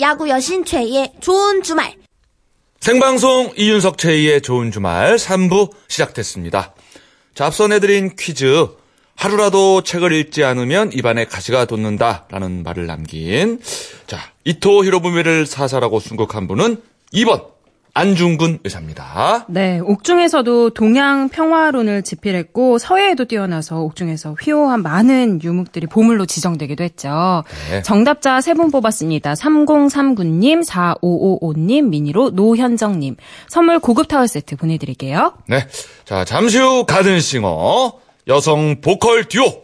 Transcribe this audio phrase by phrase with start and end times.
[0.00, 1.94] 야구 여신 최희의 좋은 주말.
[2.80, 6.74] 생방송 이윤석 최희의 좋은 주말 3부 시작됐습니다.
[7.34, 8.68] 자, 앞서 내드린 퀴즈.
[9.14, 13.60] 하루라도 책을 읽지 않으면 입안에 가시가 돋는다라는 말을 남긴
[14.06, 16.82] 자 이토 히로부미를 사살하고 순국한 분은
[17.14, 17.46] 2번
[17.94, 19.44] 안중근 의사입니다.
[19.48, 27.44] 네, 옥중에서도 동양 평화론을 집필했고 서예에도 뛰어나서 옥중에서 휘호한 많은 유목들이 보물로 지정되기도 했죠.
[27.70, 27.82] 네.
[27.82, 29.34] 정답자 세 분 뽑았습니다.
[29.34, 33.16] 3039님, 4555님, 미니로 노현정님.
[33.48, 35.34] 선물 고급 타월 세트 보내드릴게요.
[35.46, 35.66] 네,
[36.06, 37.92] 자 잠시 후 가든싱어
[38.28, 39.62] 여성 보컬 듀오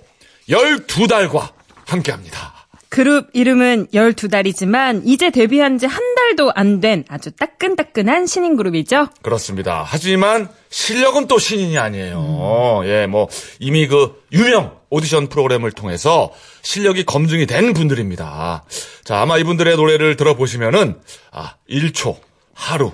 [0.50, 1.48] 12달과
[1.86, 2.57] 함께합니다.
[2.90, 9.08] 그룹 이름은 12달이지만 이제 데뷔한 지 한 달도 안 된 아주 따끈따끈한 신인 그룹이죠.
[9.22, 9.84] 그렇습니다.
[9.86, 12.80] 하지만 실력은 또 신인이 아니에요.
[12.82, 12.88] 음.
[12.88, 13.28] 예, 뭐
[13.58, 18.64] 이미 그 유명 오디션 프로그램을 통해서 실력이 검증이 된 분들입니다.
[19.04, 21.00] 자, 아마 이분들의 노래를 들어보시면은
[21.32, 22.16] 아, 1초,
[22.54, 22.92] 하루,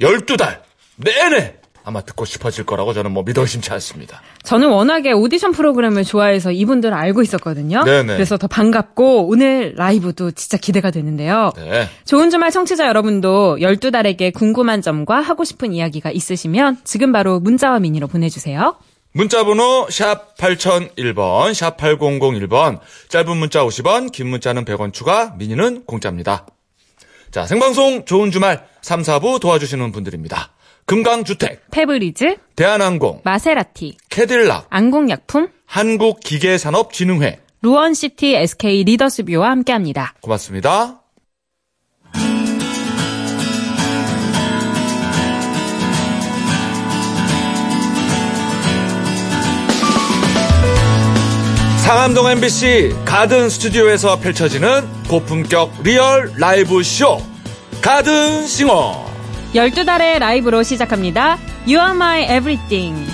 [0.00, 0.60] 12달
[0.96, 1.54] 내내
[1.88, 4.20] 아마 듣고 싶어질 거라고 저는 뭐 믿어 의심치 않습니다.
[4.42, 7.82] 저는 워낙에 오디션 프로그램을 좋아해서 이분들을 알고 있었거든요.
[7.82, 8.12] 네네.
[8.12, 11.50] 그래서 더 반갑고 오늘 라이브도 진짜 기대가 되는데요.
[11.56, 11.88] 네.
[12.04, 18.06] 좋은 주말 청취자 여러분도 12달에게 궁금한 점과 하고 싶은 이야기가 있으시면 지금 바로 문자와 미니로
[18.06, 18.76] 보내주세요.
[19.12, 26.44] 문자번호 샵 8001번, 샵 8001번, 짧은 문자 50원, 긴 문자는 100원 추가, 미니는 공짜입니다.
[27.30, 30.50] 자, 생방송 좋은 주말 3, 4부 도와주시는 분들입니다.
[30.88, 40.14] 금강주택, 페브리즈, 대한항공, 마세라티, 캐딜락, 안국약품, 한국기계산업진흥회, 루원시티 SK 리더스뷰와 함께합니다.
[40.22, 41.02] 고맙습니다.
[51.84, 57.18] 상암동 MBC 가든 스튜디오에서 펼쳐지는 고품격 리얼 라이브 쇼
[57.82, 59.07] 가든 싱어
[59.54, 61.38] 12달의 라이브로 시작합니다.
[61.66, 63.06] You are my everything.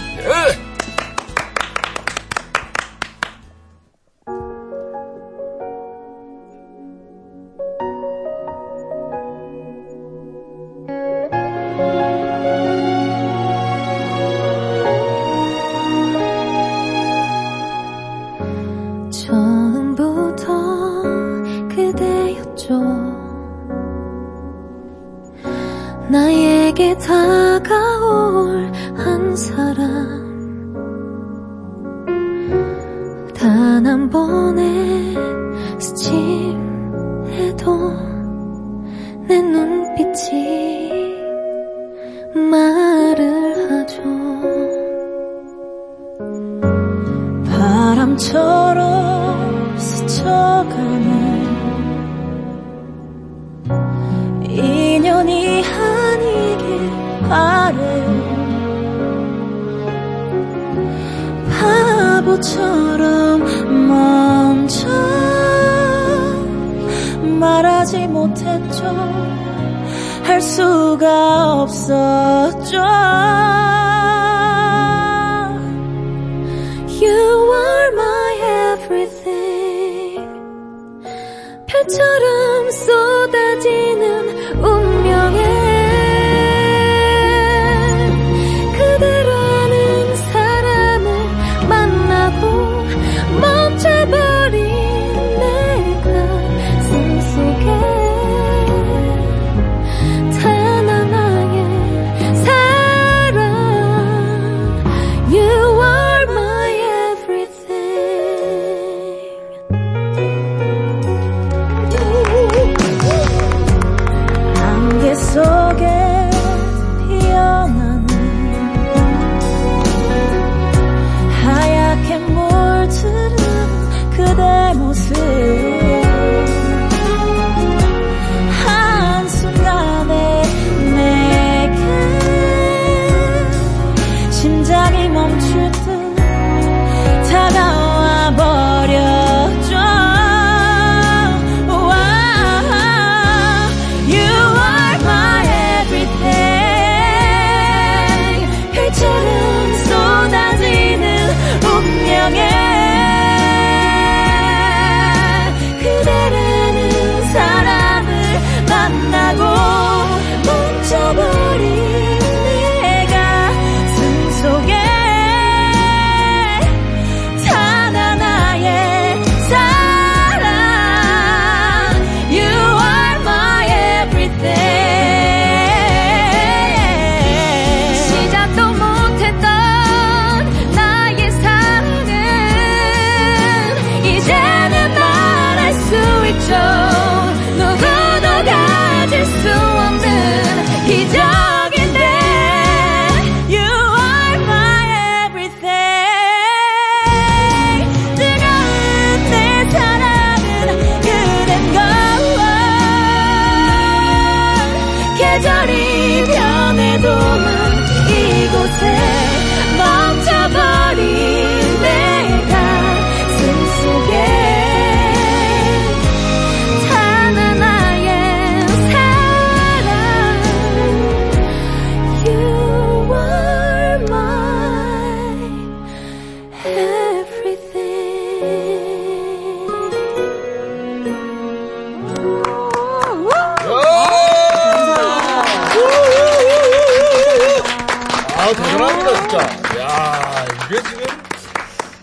[240.94, 241.17] 지금,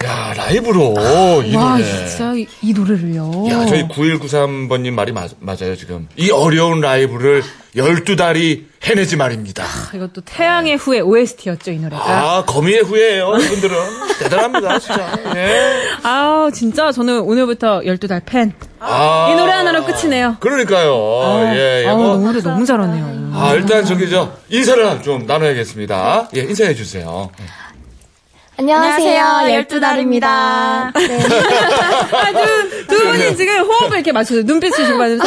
[0.05, 0.93] 야 라이브로
[1.45, 1.83] 이 와, 노래.
[2.07, 3.45] 진짜 이, 이 노래를요.
[3.49, 6.07] 야, 저희 9193번님 말이 맞, 맞아요, 지금.
[6.17, 7.43] 이 어려운 라이브를
[7.75, 9.63] 12달이 해내지 말입니다.
[9.93, 12.01] 이것도 태양의 후예 OST였죠, 이 노래가.
[12.03, 13.75] 아, 거미의 후예예요, 이분들은.
[14.19, 15.17] 대단합니다, 진짜.
[15.35, 15.83] 예.
[16.03, 18.53] 아, 진짜 저는 오늘부터 12달 팬.
[18.79, 19.29] 아.
[19.31, 20.37] 이 노래 하나로 끝이네요.
[20.39, 21.53] 그러니까요.
[21.53, 21.87] 예, 예.
[21.87, 22.17] 아, 뭐.
[22.17, 23.31] 노래 너무 잘하네요.
[23.33, 26.29] 아, 일단 저기 저 인사를 좀 나눠야겠습니다.
[26.35, 27.29] 예, 인사해 주세요.
[28.61, 29.55] 안녕하세요.
[29.55, 30.91] 열두 달입니다.
[30.95, 31.17] 네.
[32.13, 35.25] 아, 두, 두 분이 지금 호흡을 이렇게 맞춰서 눈빛을 주고 받으면서.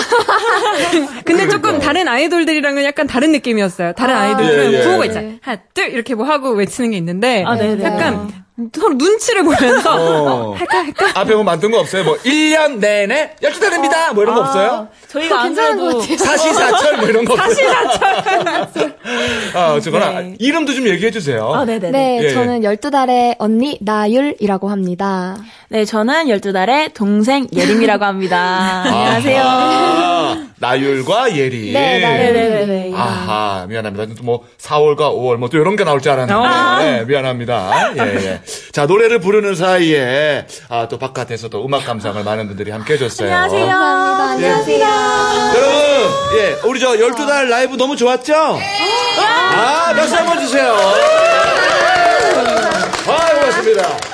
[1.26, 3.94] 근데 조금 다른 아이돌들이랑은 약간 다른 느낌이었어요.
[3.94, 4.84] 다른 아, 이돌들은 예, 예.
[4.84, 5.34] 구호가 있잖아요.
[5.42, 7.42] 하나, 둘, 이렇게 뭐 하고 외치는 게 있는데.
[7.44, 7.82] 아, 네네.
[7.82, 8.30] 약간
[8.72, 9.96] 서로 눈치를 보면서.
[9.96, 10.54] 어.
[10.54, 11.20] 할까, 할까?
[11.20, 12.04] 앞에 뭐 만든 거 없어요?
[12.04, 14.14] 뭐 1년 내내 12달입니다.
[14.14, 14.88] 뭐 이런 거 없어요?
[15.08, 17.68] 저희가 안 그래도 사시사철 뭐 이런 거 없어요?
[17.72, 18.96] 사시사철.
[19.54, 20.36] 아, 어쨌거나 네.
[20.38, 21.52] 이름도 좀 얘기해 주세요.
[21.52, 21.90] 아, 네네네.
[21.90, 22.30] 네, 예, 예.
[22.32, 25.36] 저는 12달의 언니 나율이라고 합니다.
[25.68, 28.82] 네, 저는 12달의 동생 예림이라고 합니다.
[28.86, 29.42] 안녕하세요.
[29.44, 31.72] 아, 나율과 예리.
[31.72, 32.32] 네, 나율.
[32.34, 32.92] 네네네.
[32.94, 34.14] 아하, 미안합니다.
[34.14, 37.94] 또 뭐 4월과 5월 뭐 또 이런 게 나올 줄 알았는데 네, 미안합니다.
[37.98, 38.40] 예, 예.
[38.72, 43.28] 자, 노래를 부르는 사이에 아, 또 바깥에서 또 음악 감상을 많은 분들이 함께 해 줬어요.
[43.34, 43.66] 안녕하세요.
[43.66, 44.56] 감사합니다.
[44.56, 44.86] 안녕하세요.
[45.56, 48.34] 여러분, 예, 우리 저 12달 라이브 너무 좋았죠?
[48.34, 50.74] 아, 박수 한번 주세요.
[53.06, 54.13] 아, 고맙습니다.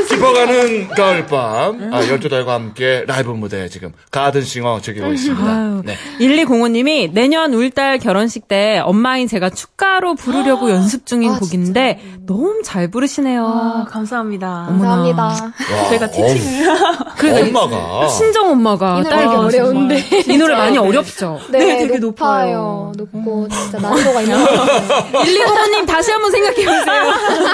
[0.08, 1.92] 깊어가는 가을 밤.
[1.92, 5.82] 아, 12달과 함께 라이브 무대 지금 가든싱어 즐기고 있습니다.
[5.84, 5.96] 네.
[6.20, 13.44] 1205님이 내년 울달 결혼식 때 엄마인 제가 축가로 부르려고 연습 중인 곡인데 너무 잘 부르시네요.
[13.46, 14.66] 아, 감사합니다.
[14.68, 15.22] 감사합니다.
[15.24, 16.68] 와, 저희가 티칭을.
[17.16, 18.08] 그러니까 엄마가.
[18.08, 19.58] 친정 엄마가 이딸 노래 결혼식.
[19.60, 20.04] 어려운데.
[20.28, 21.40] 이 노래 많이 어렵죠.
[21.50, 22.92] 네, 네, 되게 높아요.
[22.96, 25.10] 높고 진짜 난이도가 있는 것 같아요.
[25.24, 27.02] 1205님 다시 한번 생각해 보세요.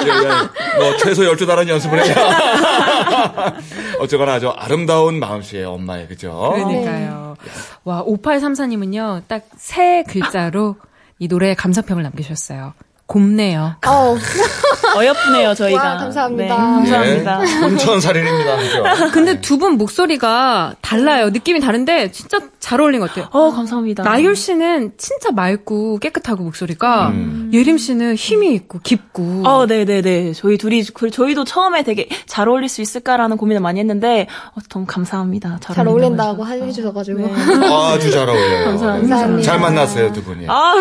[0.04, 0.78] 예, 예.
[0.84, 2.14] 뭐 최소 12달은 연습을 해야.
[4.00, 6.08] 어쩌거나 아주 아름다운 마음씨예요, 엄마의.
[6.08, 6.52] 그죠?
[6.54, 7.36] 그러니까요.
[7.84, 10.76] 와, 5834님은요, 딱 세 글자로
[11.18, 12.74] 이 노래에 감상평을 남기셨어요.
[13.06, 13.76] 곱네요.
[13.86, 14.18] 어우,
[14.96, 15.82] 어여쁘네요, 저희가.
[15.84, 16.42] 와, 감사합니다.
[16.44, 17.40] 네, 감사합니다.
[17.46, 17.60] 예.
[17.60, 18.56] 금천살인입니다.
[18.56, 18.84] 그죠?
[19.12, 21.30] 근데 두 분 목소리가 달라요.
[21.30, 23.28] 느낌이 다른데 진짜 잘 어울린 것 같아요.
[23.30, 24.02] 어, 감사합니다.
[24.02, 27.50] 나율 씨는 진짜 맑고 깨끗하고 목소리가 음.
[27.54, 30.32] 예림 씨는 힘이 있고 깊고 어, 네 네 네.
[30.34, 34.84] 저희 둘이, 그, 저희도 처음에 되게 잘 어울릴 수 있을까라는 고민을 많이 했는데, 어, 너무
[34.86, 35.58] 감사합니다.
[35.62, 36.66] 잘, 잘 어울린다고 어울린다고 해주셔서.
[36.66, 37.20] 해주셔 가지고.
[37.20, 37.72] 네.
[37.72, 38.64] 아주 잘 어울려요.
[38.64, 39.14] 감사합니다.
[39.16, 39.42] 감사합니다.
[39.50, 40.46] 잘 만났어요, 두 분이.
[40.48, 40.74] 아,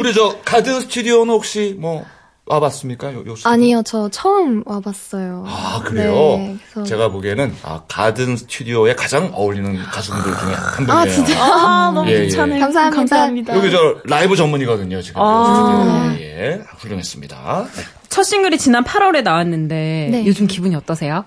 [0.00, 2.04] 우리 저 가드 스튜 디오는 혹시 뭐
[2.48, 3.12] 와봤습니까?
[3.12, 5.44] 요, 요 아니요, 저 처음 와봤어요.
[5.48, 6.12] 아, 그래요?
[6.12, 10.92] 네, 그래서- 제가 보기에는 아, 가든 스튜디오에 가장 어울리는 가수분들 중에 한 분이에요.
[11.00, 11.42] 아, 진짜?
[11.42, 12.20] 아, 너무 예, 예.
[12.20, 12.60] 괜찮아요.
[12.60, 12.96] 감사합니다.
[12.96, 13.56] 감사합니다.
[13.56, 15.20] 여기 저 라이브 전문이거든요, 지금.
[15.22, 16.04] 아.
[16.14, 16.24] 스튜디오.
[16.24, 16.60] 예, 예.
[16.78, 17.66] 훌륭했습니다.
[17.74, 17.82] 네.
[18.10, 20.24] 첫 싱글이 지난 8월에 나왔는데 네.
[20.26, 21.24] 요즘 기분이 어떠세요?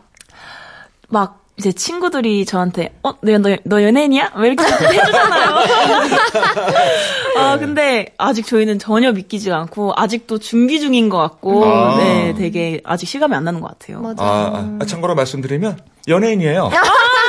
[1.10, 4.32] 막 이제 친구들이 저한테 어, 너, 너, 너 연예인이야?
[4.38, 5.56] 왜 이렇게 해주잖아요.
[7.38, 11.98] 아 근데 아직 저희는 전혀 믿기지가 않고 아직도 준비 중인 것 같고 아.
[11.98, 14.00] 네 되게 아직 실감이 안 나는 것 같아요.
[14.00, 14.24] 맞아.
[14.24, 16.72] 아, 아, 참고로 말씀드리면 연예인이에요.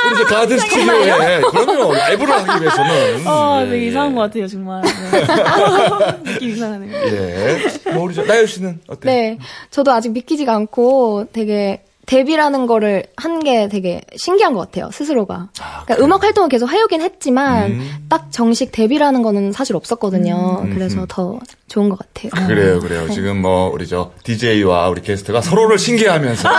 [0.07, 3.87] 우리 저 가든 스튜디오에 그럼요 라이브를 하기 위해서는 아 예, 되게 예.
[3.89, 4.81] 이상한 것 같아요 정말.
[4.81, 6.23] 네.
[6.31, 6.93] 느낌 이상하네요.
[6.93, 7.91] 예.
[7.93, 9.13] 뭐 우리 저 나연 씨는 어때요?
[9.13, 9.37] 네,
[9.69, 11.83] 저도 아직 믿기지가 않고 되게
[12.15, 15.47] 데뷔라는 거를 한 게 되게 신기한 것 같아요, 스스로가.
[15.85, 17.91] 그러니까 음악 활동을 계속 해오긴 했지만, 음.
[18.07, 20.67] 딱 정식 데뷔라는 거는 사실 없었거든요.
[20.73, 22.47] 그래서 더 좋은 것 같아요.
[22.47, 23.09] 그래요, 그래요.
[23.09, 26.49] 지금 뭐 우리 저 DJ와 우리 게스트가 서로를 신기해하면서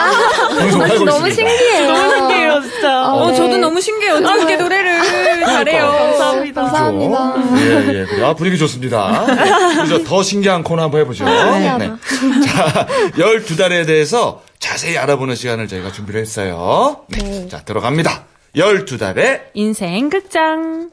[0.58, 1.52] 방송을 하고 너무 있습니다.
[1.56, 1.92] 신기해요.
[1.92, 3.12] 너무 신기해요 진짜.
[3.12, 3.36] 어, 네.
[3.36, 4.16] 저도 너무 신기해요.
[4.18, 5.86] 이렇게 노래를 잘해요.
[5.86, 6.62] 감사합니다.
[6.62, 7.34] 감사합니다.
[7.58, 8.04] 예, 예.
[8.06, 8.24] 그래.
[8.24, 9.26] 아, 분위기 좋습니다.
[9.26, 9.84] 네.
[9.86, 11.24] 그래서 더 신기한 코너 한번 해보죠.
[11.26, 11.86] 신기하다.
[12.46, 14.42] 자, 12달에 대해서
[14.72, 17.04] 자세히 알아보는 시간을 저희가 준비를 했어요.
[17.08, 17.18] 네.
[17.18, 17.48] 네.
[17.48, 18.24] 자, 들어갑니다.
[18.56, 20.90] 12달에 인생 극장.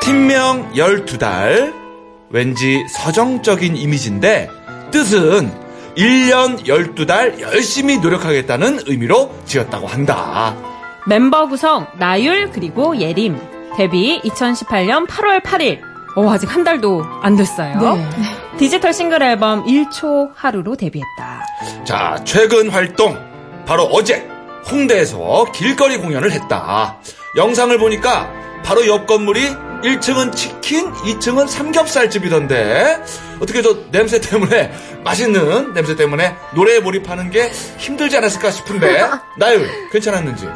[0.00, 1.74] 팀명 12달.
[2.30, 4.48] 왠지 서정적인 이미지인데,
[4.92, 5.50] 뜻은
[5.96, 10.54] 1년 12달 열심히 노력하겠다는 의미로 지었다고 한다.
[11.08, 13.36] 멤버 구성 나율 그리고 예림.
[13.76, 15.80] 데뷔 2018년 8월 8일.
[16.14, 17.98] 어, 아직 한 달도 안 됐어요.
[18.60, 21.46] 디지털 싱글 앨범 1초 하루로 데뷔했다.
[21.82, 23.16] 자, 최근 활동.
[23.64, 24.28] 바로 어제
[24.70, 26.98] 홍대에서 길거리 공연을 했다.
[27.36, 28.30] 영상을 보니까
[28.62, 29.40] 바로 옆 건물이
[29.82, 33.02] 1층은 치킨, 2층은 삼겹살집이던데
[33.40, 34.70] 어떻게 저 냄새 때문에
[35.04, 37.48] 맛있는 냄새 때문에 노래에 몰입하는 게
[37.78, 40.46] 힘들지 않았을까 싶은데 나율 괜찮았는지?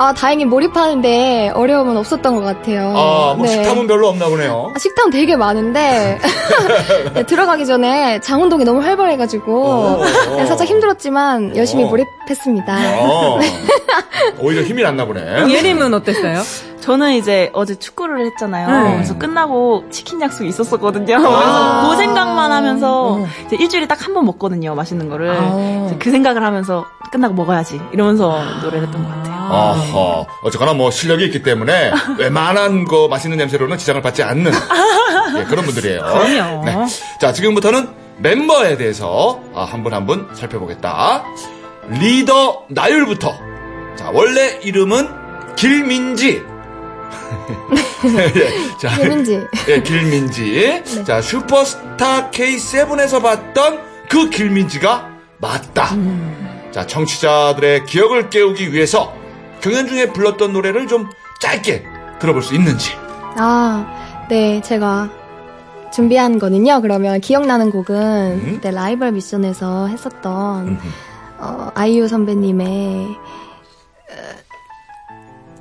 [0.00, 2.92] 아, 다행히 몰입하는데 어려움은 없었던 것 같아요.
[2.96, 3.48] 아, 뭐 네.
[3.48, 4.72] 식탐은 별로 없나 보네요.
[4.74, 6.18] 아, 식당 되게 많은데
[7.14, 10.04] 네, 들어가기 전에 장운동이 너무 활발해가지고 오.
[10.36, 11.88] 네, 살짝 힘들었지만 열심히 오.
[11.88, 12.76] 몰입했습니다.
[13.00, 13.40] 어,
[14.40, 15.50] 오히려 힘이 났나 보네.
[15.52, 16.42] 예림은 어땠어요?
[16.80, 18.68] 저는 이제 어제 축구를 했잖아요.
[18.84, 18.94] 네.
[18.94, 21.06] 그래서 끝나고 치킨 약속이 있었었거든요.
[21.18, 24.74] 그래서 그 생각만 하면서 이제 일주일에 딱 한 번 먹거든요.
[24.76, 25.26] 맛있는 거를.
[25.36, 29.27] 그래서 그 생각을 하면서 끝나고 먹어야지 이러면서 노래를 했던 것 같아요.
[29.50, 34.52] 어허, 어쨌거나 뭐 실력이 있기 때문에 웬만한 거 맛있는 냄새로는 지장을 받지 않는
[35.38, 36.00] 예, 그런 분들이에요.
[36.02, 36.64] 그럼요.
[36.64, 36.86] 네.
[37.20, 37.88] 자, 지금부터는
[38.18, 41.24] 멤버에 대해서 아, 한분 한 분 살펴보겠다.
[41.88, 43.32] 리더 나율부터.
[43.96, 45.08] 자, 원래 이름은
[45.56, 46.42] 길민지.
[48.04, 49.40] 예, 자, 예민지.
[49.68, 50.82] 예, 길민지.
[51.06, 55.90] 자, 슈퍼스타 K7에서 봤던 그 길민지가 맞다.
[56.72, 59.12] 자, 청취자들의 기억을 깨우기 위해서
[59.60, 61.08] 경연 중에 불렀던 노래를 좀
[61.40, 61.84] 짧게
[62.20, 62.92] 들어볼 수 있는지.
[63.36, 65.10] 아, 네, 제가
[65.92, 66.80] 준비한 거는요.
[66.82, 68.52] 그러면 기억나는 곡은 음?
[68.54, 70.78] 그때 라이벌 미션에서 했었던 음.
[71.38, 72.66] 어, 아이유 선배님의
[73.06, 74.38] 어,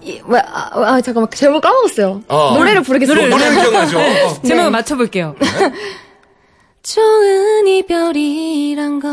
[0.02, 2.22] 이, 왜, 아, 아, 잠깐만 제목 까먹었어요.
[2.28, 2.54] 아.
[2.58, 3.28] 노래를 부르겠습니다.
[3.28, 4.00] 노래는 기억나죠?
[4.00, 4.42] 어.
[4.44, 5.36] 제목을 맞춰볼게요.
[6.84, 9.08] 좋은 이별이란 거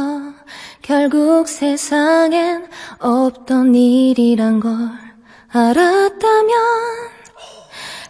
[0.84, 2.66] 결국 세상엔
[2.98, 4.70] 없던 일이란 걸
[5.50, 6.52] 알았다면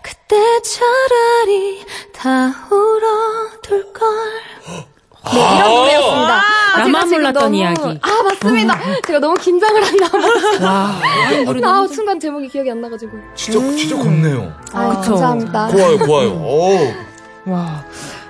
[0.03, 4.09] 그때 차라리 다 울어둘 걸.
[5.33, 6.35] 네, 이런 노래였습니다.
[6.75, 7.81] 아, 나만 몰랐던 너무- 이야기.
[8.03, 8.79] 아, 맞습니다.
[9.07, 10.23] 제가 너무 긴장을 했나 봐요.
[10.61, 11.01] 와.
[11.65, 13.13] 아, 순간 제목이 기억이 안 나가지고.
[13.37, 14.53] 진짜, 진짜 곱네요.
[14.73, 15.11] 아, 그쵸.
[15.13, 15.69] 감사합니다.
[15.69, 16.29] 고와요, 고와요.
[16.43, 17.53] 오.
[17.53, 17.85] 와.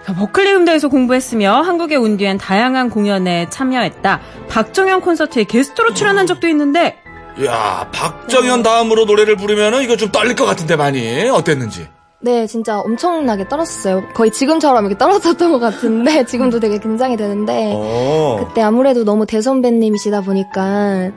[0.04, 4.20] 자, 버클리 음대에서 공부했으며 한국에 온 뒤엔 다양한 공연에 참여했다.
[4.49, 6.99] 박정현 콘서트에 게스트로 출연한 적도 있는데
[7.44, 11.28] 야 박정현 다음으로 노래를 부르면은 이거 좀 떨릴 것 같은데 많이.
[11.30, 11.88] 어땠는지.
[12.20, 14.02] 네, 진짜 엄청나게 떨었어요.
[14.14, 18.46] 거의 지금처럼 이렇게 떨었었던 것 같은데, 지금도 되게 긴장이 되는데, 어.
[18.49, 21.11] 그때 아무래도 너무 대선배님이시다 보니까,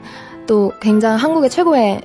[0.46, 2.02] 또 굉장히 한국의 최고의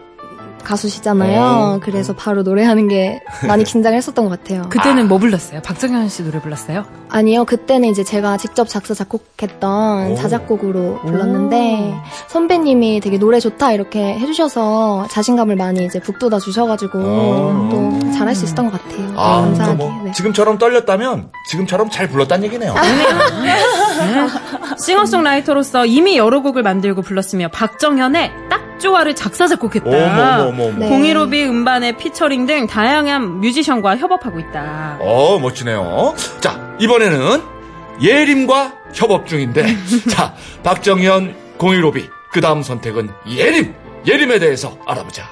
[0.63, 1.41] 가수시잖아요.
[1.41, 1.79] 어.
[1.83, 4.63] 그래서 바로 노래하는 게 많이 긴장을 했었던 것 같아요.
[4.69, 5.61] 그때는 뭐 불렀어요?
[5.61, 6.85] 박정현 씨 노래 불렀어요?
[7.09, 10.15] 아니요, 그때는 이제 제가 직접 작사, 작곡했던 오.
[10.15, 11.93] 자작곡으로 불렀는데,
[12.27, 17.69] 선배님이 되게 노래 좋다 이렇게 해주셔서 자신감을 많이 이제 북돋아 주셔가지고, 오.
[17.69, 19.13] 또 잘할 수 있었던 것 같아요.
[19.15, 19.75] 아, 그러니까 감사하게.
[19.75, 20.11] 뭐 네.
[20.11, 22.73] 지금처럼 떨렸다면 지금처럼 잘 불렀다는 얘기네요.
[24.83, 29.89] 싱어송라이터로서 이미 여러 곡을 만들고 불렀으며 박정현의 딱 좋아를 작사 작곡했다.
[29.89, 30.79] 어머, 어머, 어머.
[30.79, 30.89] 네.
[30.89, 34.97] 공일오비 음반의 피처링 등 다양한 뮤지션과 협업하고 있다.
[34.99, 36.13] 어, 멋지네요.
[36.39, 37.41] 자, 이번에는
[38.01, 39.65] 예림과 협업 중인데,
[40.09, 43.73] 자, 박정현, 공일오비, 그 다음 선택은 예림!
[44.05, 45.23] 예림에 대해서 알아보자.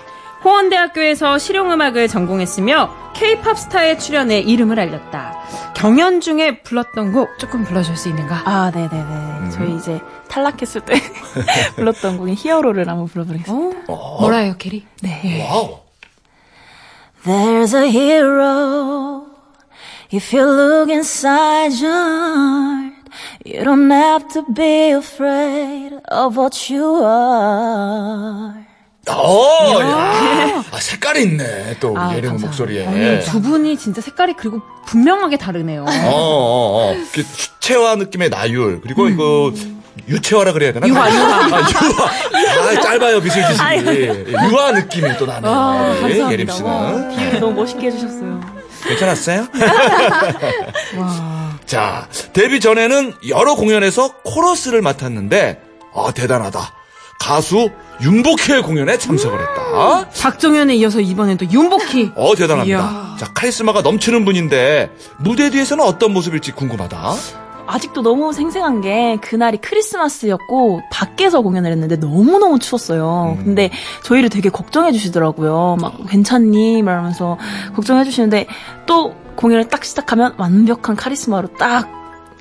[0.44, 5.38] 호원대학교에서 실용음악을 전공했으며 K-팝 스타에 출연해 이름을 알렸다.
[5.76, 8.42] 경연 중에 불렀던 곡 조금 불러줄 수 있는가?
[8.46, 9.50] 아, 네네네.
[9.52, 10.00] 저희 이제
[10.32, 10.94] 탈락했을 때
[11.76, 13.54] 불렀던 곡인 Hero를 한번 불러보겠습니다.
[13.88, 14.18] 어?
[14.22, 14.86] 머라이어 캐리?
[15.02, 15.46] 네.
[15.50, 15.80] 와우.
[17.26, 19.26] There's a hero.
[20.14, 22.96] If you look inside your heart,
[23.46, 28.54] you don't have to be afraid of what you are.
[29.10, 30.64] 어, 야.
[30.72, 32.34] 아, 색깔이 있네, 또, 아, 감사합니다.
[32.34, 32.88] 목소리에.
[32.88, 35.84] 아니, 두 분이 진짜 색깔이 그리고 분명하게 다르네요.
[35.84, 36.96] 어, 어, 어.
[37.12, 39.52] 그 수채화 느낌의 나율, 그리고 이거,
[40.12, 40.88] 유채화라 그래야 되나?
[40.88, 41.38] 유화, 유화.
[41.38, 42.70] 아, 유화.
[42.70, 44.26] 아, 짧아요, 미술 지식이.
[44.52, 45.52] 유화 느낌이 또 나네요.
[45.52, 46.32] 아, 감사합니다.
[46.32, 47.16] 예림 씨는.
[47.18, 48.42] 비율이 너무 멋있게 해주셨어요.
[48.88, 49.48] 괜찮았어요?
[51.66, 55.62] 자, 데뷔 전에는 여러 공연에서 코러스를 맡았는데,
[55.96, 56.74] 아, 대단하다.
[57.20, 57.70] 가수
[58.02, 60.08] 윤복희의 공연에 참석을 했다.
[60.22, 62.14] 박정현에 이어서 이번엔 또 윤복희.
[62.16, 62.80] 어, 대단합니다.
[62.80, 63.16] 이야.
[63.20, 64.90] 자, 카리스마가 넘치는 분인데,
[65.20, 67.14] 무대 뒤에서는 어떤 모습일지 궁금하다.
[67.72, 73.38] 아직도 너무 생생한 게 그날이 크리스마스였고 밖에서 공연을 했는데 너무너무 추웠어요.
[73.44, 73.72] 근데
[74.04, 75.78] 저희를 되게 걱정해 주시더라고요.
[75.80, 76.82] 막 괜찮니?
[76.84, 77.38] 말하면서
[77.76, 78.48] 걱정해 주시는데
[78.86, 81.88] 또 공연을 딱 시작하면 완벽한 카리스마로 딱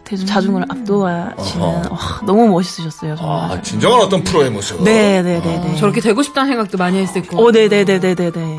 [0.03, 1.95] 대중 자중을 압도하시는 어허.
[1.95, 3.15] 와, 너무 멋있으셨어요.
[3.15, 3.53] 정말.
[3.53, 4.83] 아, 진정한 어떤 프로의 모습.
[4.83, 5.77] 네네네네.
[5.77, 7.45] 저렇게 되고 싶다는 생각도 많이 했을 거고.
[7.45, 8.59] 오, 네네네네네네.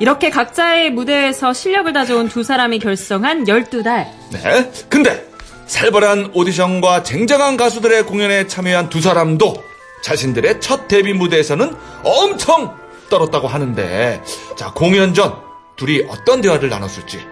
[0.00, 4.06] 이렇게 각자의 무대에서 실력을 다져온 두 사람이 결성한 12달.
[4.32, 4.72] 네.
[4.88, 5.29] 근데,
[5.70, 9.62] 살벌한 오디션과 쟁쟁한 가수들의 공연에 참여한 두 사람도
[10.02, 12.76] 자신들의 첫 데뷔 무대에서는 엄청
[13.08, 14.20] 떨었다고 하는데,
[14.56, 15.32] 자, 공연 전
[15.76, 17.24] 둘이 어떤 대화를 나눴을지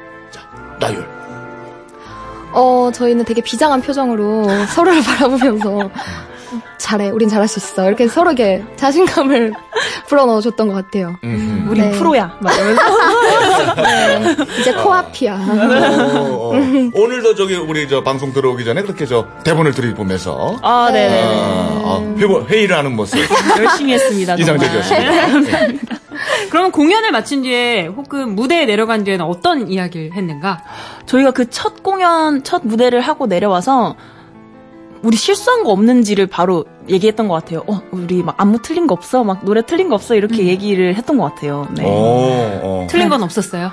[0.78, 1.04] 나율.
[2.52, 5.90] 어, 저희는 되게 비장한 표정으로 서로를 바라보면서
[6.78, 7.86] 잘해, 우린 잘할 수 있어.
[7.86, 9.52] 이렇게 서로에게 자신감을
[10.08, 11.16] 불어넣어 줬던 것 같아요.
[11.24, 11.66] 음.
[11.70, 11.98] 우린 네.
[11.98, 12.36] 프로야.
[12.40, 12.52] 막.
[13.76, 15.34] 네, 이제 코앞이야.
[15.34, 16.90] 어, 어.
[16.94, 21.22] 오늘도 저기 우리 저 방송 들어오기 전에 그렇게 저 대본을 들이보면서 아, 네네.
[21.22, 21.28] 아,
[21.84, 23.18] 아, 회의, 회의 를 하는 모습
[23.58, 24.34] 열심히 했습니다.
[24.34, 25.26] 이상적이었습니다.
[25.40, 25.78] 네.
[26.50, 30.62] 그러면 공연을 마친 뒤에 혹은 무대에 내려간 뒤에는 어떤 이야기를 했는가?
[31.06, 33.96] 저희가 그 첫 공연, 첫 무대를 하고 내려와서
[35.02, 37.62] 우리 실수한 거 없는지를 바로 얘기했던 것 같아요.
[37.66, 39.24] 어, 우리 막 안무 틀린 거 없어?
[39.24, 40.14] 막 노래 틀린 거 없어?
[40.14, 41.68] 이렇게 얘기를 했던 것 같아요.
[41.76, 41.84] 네.
[41.84, 42.86] 오, 어.
[42.90, 43.70] 틀린 건 없었어요.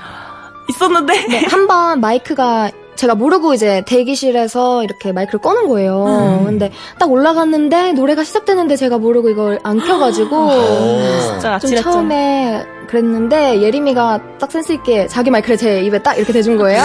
[0.69, 1.27] 있었는데.
[1.27, 6.43] 네, 한번 마이크가 제가 모르고 이제 대기실에서 이렇게 마이크를 꺼는 거예요.
[6.45, 11.01] 근데 딱 올라갔는데 노래가 시작되는데 제가 모르고 이걸 안 켜가지고 오.
[11.21, 11.75] 진짜 좀.
[11.75, 16.81] 처음에 그랬는데 예림이가 딱 센스 있게 자기 마이크를 제 입에 딱 이렇게 대준 거예요.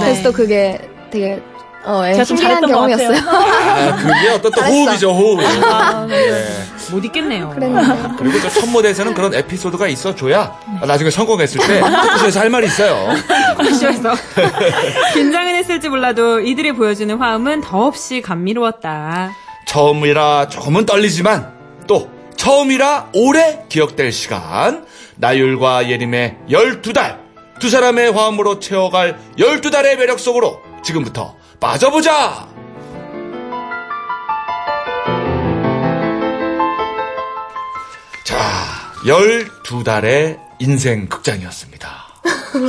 [0.00, 0.78] 그래서 또 그게
[1.10, 1.42] 되게
[1.84, 3.18] 어, 예, 제가 좀 잘했던 것 경험이었어요.
[3.26, 4.60] 아, 그게 어떤 또.
[4.62, 5.40] 호흡이죠, 호흡.
[6.10, 6.46] 예.
[6.90, 7.50] 못 있겠네요.
[7.50, 10.52] 그랬는데 그리고 저첫 무대에서는 그런 에피소드가 있어줘야
[10.86, 11.80] 나중에 성공했을 때
[12.18, 13.14] 그래서 할 말이 있어요.
[13.78, 14.12] 쇼에서
[15.14, 19.30] 긴장은 했을지 몰라도 이들이 보여주는 화음은 더없이 감미로웠다.
[19.66, 21.52] 처음이라 조금은 떨리지만
[21.86, 24.84] 또 처음이라 오래 기억될 시간
[25.16, 27.18] 나율과 예림의 12달
[27.60, 32.48] 두 사람의 화음으로 채워갈 12달의 매력 속으로 지금부터 빠져보자
[38.24, 38.38] 자
[39.04, 41.88] 12달의 인생 극장이었습니다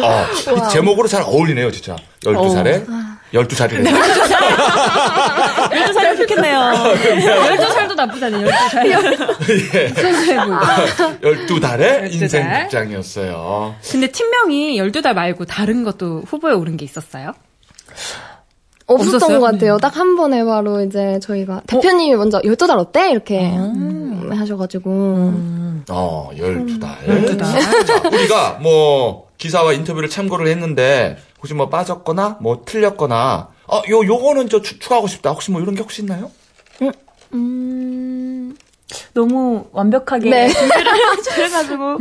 [0.03, 0.25] 어,
[0.55, 2.85] 이 제목으로 잘 어울리네요 진짜 12살에
[3.33, 3.85] 12살이네
[5.71, 6.59] 12살이 좋겠네요.
[6.59, 8.89] 12살도 나쁘지 않아요, 12살.
[9.73, 9.87] 예.
[9.89, 10.59] 순수해 보이고.
[11.21, 12.61] 12달의 인생 12달.
[12.63, 17.31] 극장이었어요 근데 팀명이 12달 말고 다른 것도 후보에 오른 게 있었어요?
[18.93, 19.39] 없었던 없었어요?
[19.39, 19.77] 것 같아요.
[19.77, 23.11] 딱 한 번에 바로 이제 저희가 대표님이 먼저 12달 어때?
[23.11, 24.91] 이렇게 음, 하셔가지고
[25.89, 27.05] 어, 12달.
[27.07, 27.39] 12달.
[27.85, 34.49] 자, 우리가 뭐 기사와 인터뷰를 참고를 했는데 혹시 뭐 빠졌거나 뭐 틀렸거나 어, 요 요거는
[34.49, 35.31] 저 추, 추가하고 싶다.
[35.31, 36.29] 혹시 뭐 이런 게 혹시 있나요?
[36.81, 36.89] 음,
[39.13, 40.47] 너무 완벽하게 네.
[40.49, 41.97] 준비를 해가지고.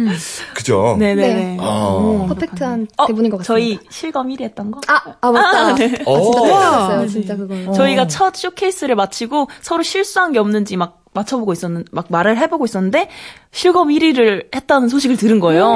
[0.54, 0.96] 그죠?
[0.98, 1.34] 네네네.
[1.34, 1.56] 네.
[1.60, 2.26] 어.
[2.28, 3.44] 퍼펙트한 어, 대본인 것 같습니다.
[3.44, 4.80] 저희 실검 1위 했던 거?
[4.88, 5.74] 아, 아 맞다.
[5.74, 5.84] 네.
[5.84, 6.32] 아, 진짜 오.
[6.32, 7.08] 좋았어요.
[7.08, 7.72] 진짜 그거.
[7.72, 13.08] 저희가 첫 쇼케이스를 마치고 서로 실수한 게 없는지 막 맞춰보고 있었는, 막 말을 해보고 있었는데
[13.52, 15.66] 실검 1위를 했다는 소식을 들은 거예요.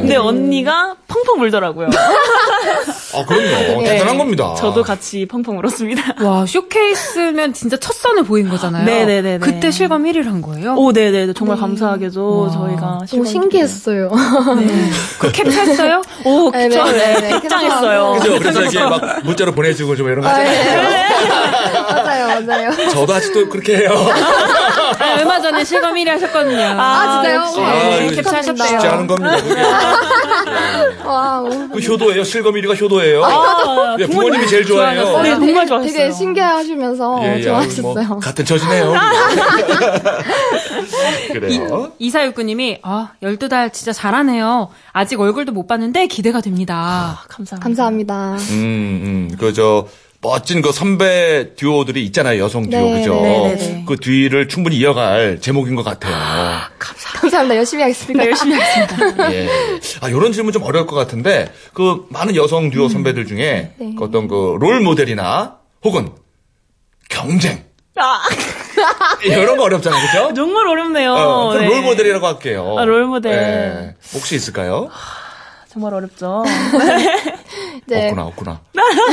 [0.00, 1.88] 근데 언니가 펑펑 울더라고요.
[1.88, 3.80] 아, 그럼요.
[3.80, 3.84] 네.
[3.84, 4.54] 대단한 겁니다.
[4.58, 6.16] 저도 같이 펑펑 울었습니다.
[6.22, 8.84] 와, 쇼케이스면 진짜 첫 선을 보인 거잖아요.
[8.84, 9.38] 네네네네.
[9.38, 10.74] 그때 실검 1위를 한 거예요?
[10.74, 11.32] 오, 네네.
[11.32, 12.50] 정말 감사하게도 와.
[12.50, 14.10] 저희가 너무 신기했어요.
[15.18, 16.02] 그 캡처했어요?
[16.26, 16.84] 오, 네, 그쵸.
[16.84, 17.36] 네, 네, 네.
[17.36, 18.18] 입장했어요.
[18.20, 18.38] 그죠?
[18.38, 21.04] 그래서 이렇게 막 문자로 보내주고 좀 이런 거 하잖아요.
[22.04, 22.70] 맞아요, 맞아요.
[22.90, 23.90] 저도 아직도 그렇게 해요.
[24.98, 26.80] 아, 얼마 전에 실검 1위 하셨거든요.
[26.80, 27.40] 아, 진짜요?
[27.66, 28.66] 아, 네, 이거 캡처하셨대요.
[28.68, 29.36] 쉽지 않은 겁니다.
[31.72, 32.24] 그 효도예요.
[32.24, 33.24] 실검 1위가 효도예요.
[33.24, 35.02] 아, 예, 부모님이 제일 좋아해요.
[35.02, 35.22] 좋아하셨어요.
[35.22, 35.92] 네, 정말 좋아했어요.
[35.92, 38.06] 되게 신기해하시면서 예, 예, 아유, 좋아하셨어요.
[38.08, 38.94] 뭐 같은 처지네요.
[41.32, 41.92] 그래요.
[41.98, 44.68] 이사육구님이 아 12달 진짜 잘하네요.
[44.92, 47.22] 아직 얼굴도 못 봤는데 기대가 됩니다.
[47.28, 47.64] 감사합니다.
[47.64, 48.36] 감사합니다.
[48.52, 49.86] 음, 음, 그, 저,
[50.24, 52.42] 멋진 그 선배 듀오들이 있잖아요.
[52.42, 53.20] 여성 듀오, 네, 그죠?
[53.20, 53.84] 네, 네, 네.
[53.86, 56.14] 그 뒤를 충분히 이어갈 제목인 것 같아요.
[56.78, 57.56] 감사합니다.
[57.56, 58.24] 열심히 하겠습니다.
[58.24, 59.32] 네, 열심히 하겠습니다.
[59.34, 59.48] 예.
[60.00, 63.94] 아, 요런 질문 좀 어려울 것 같은데, 그, 많은 여성 듀오 선배들 중에, 네.
[63.98, 66.08] 그 어떤 그, 롤 모델이나, 혹은,
[67.10, 67.62] 경쟁.
[67.96, 68.22] 아,
[69.24, 70.06] 이런 거 어렵잖아요.
[70.06, 70.34] 그죠?
[70.34, 71.12] 정말 어렵네요.
[71.12, 71.68] 어, 그럼 네.
[71.68, 72.76] 롤 모델이라고 할게요.
[72.78, 73.32] 아, 롤 모델.
[73.32, 73.94] 예.
[74.14, 74.88] 혹시 있을까요?
[75.68, 76.44] 정말 어렵죠.
[77.86, 78.60] 이제 없구나, 없구나.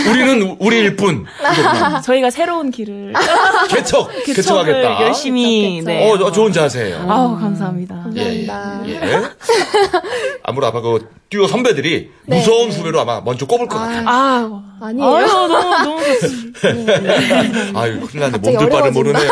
[0.10, 1.26] 우리는 우리일 뿐.
[2.04, 3.14] 저희가 새로운 길을
[3.70, 5.02] 개척, 개척하겠다.
[5.04, 5.80] 열심히.
[5.82, 6.10] 개척, 네.
[6.12, 7.06] 어, 저- 좋은 자세예요.
[7.10, 7.96] 아우 감사합니다.
[8.16, 8.82] 예, 감사합니다.
[8.88, 8.92] 예.
[8.94, 9.22] 예.
[10.44, 12.36] 아무래도 아마 그 듀오 선배들이 네.
[12.36, 14.04] 무서운 후배로 아마 먼저 꼽을 것 같아요.
[14.06, 15.16] 아, 아니에요.
[15.16, 16.60] 아유 너무 너무 좋습니다.
[17.80, 18.38] 아유, 큰일 났네.
[18.40, 18.92] 몸둘 바를.
[18.92, 19.32] 모르네요.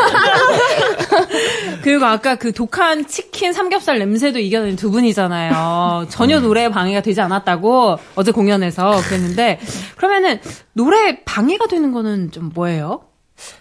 [1.84, 6.06] 그리고 아까 그 독한 치킨 삼겹살 냄새도 이겨낸 두 분이잖아요.
[6.08, 9.60] 전혀 노래에 방해가 되지 않았다고 어제 공연에서 그랬는데
[9.96, 10.40] 그러면은
[10.72, 13.02] 노래 방해가 되는 거는 좀 뭐예요?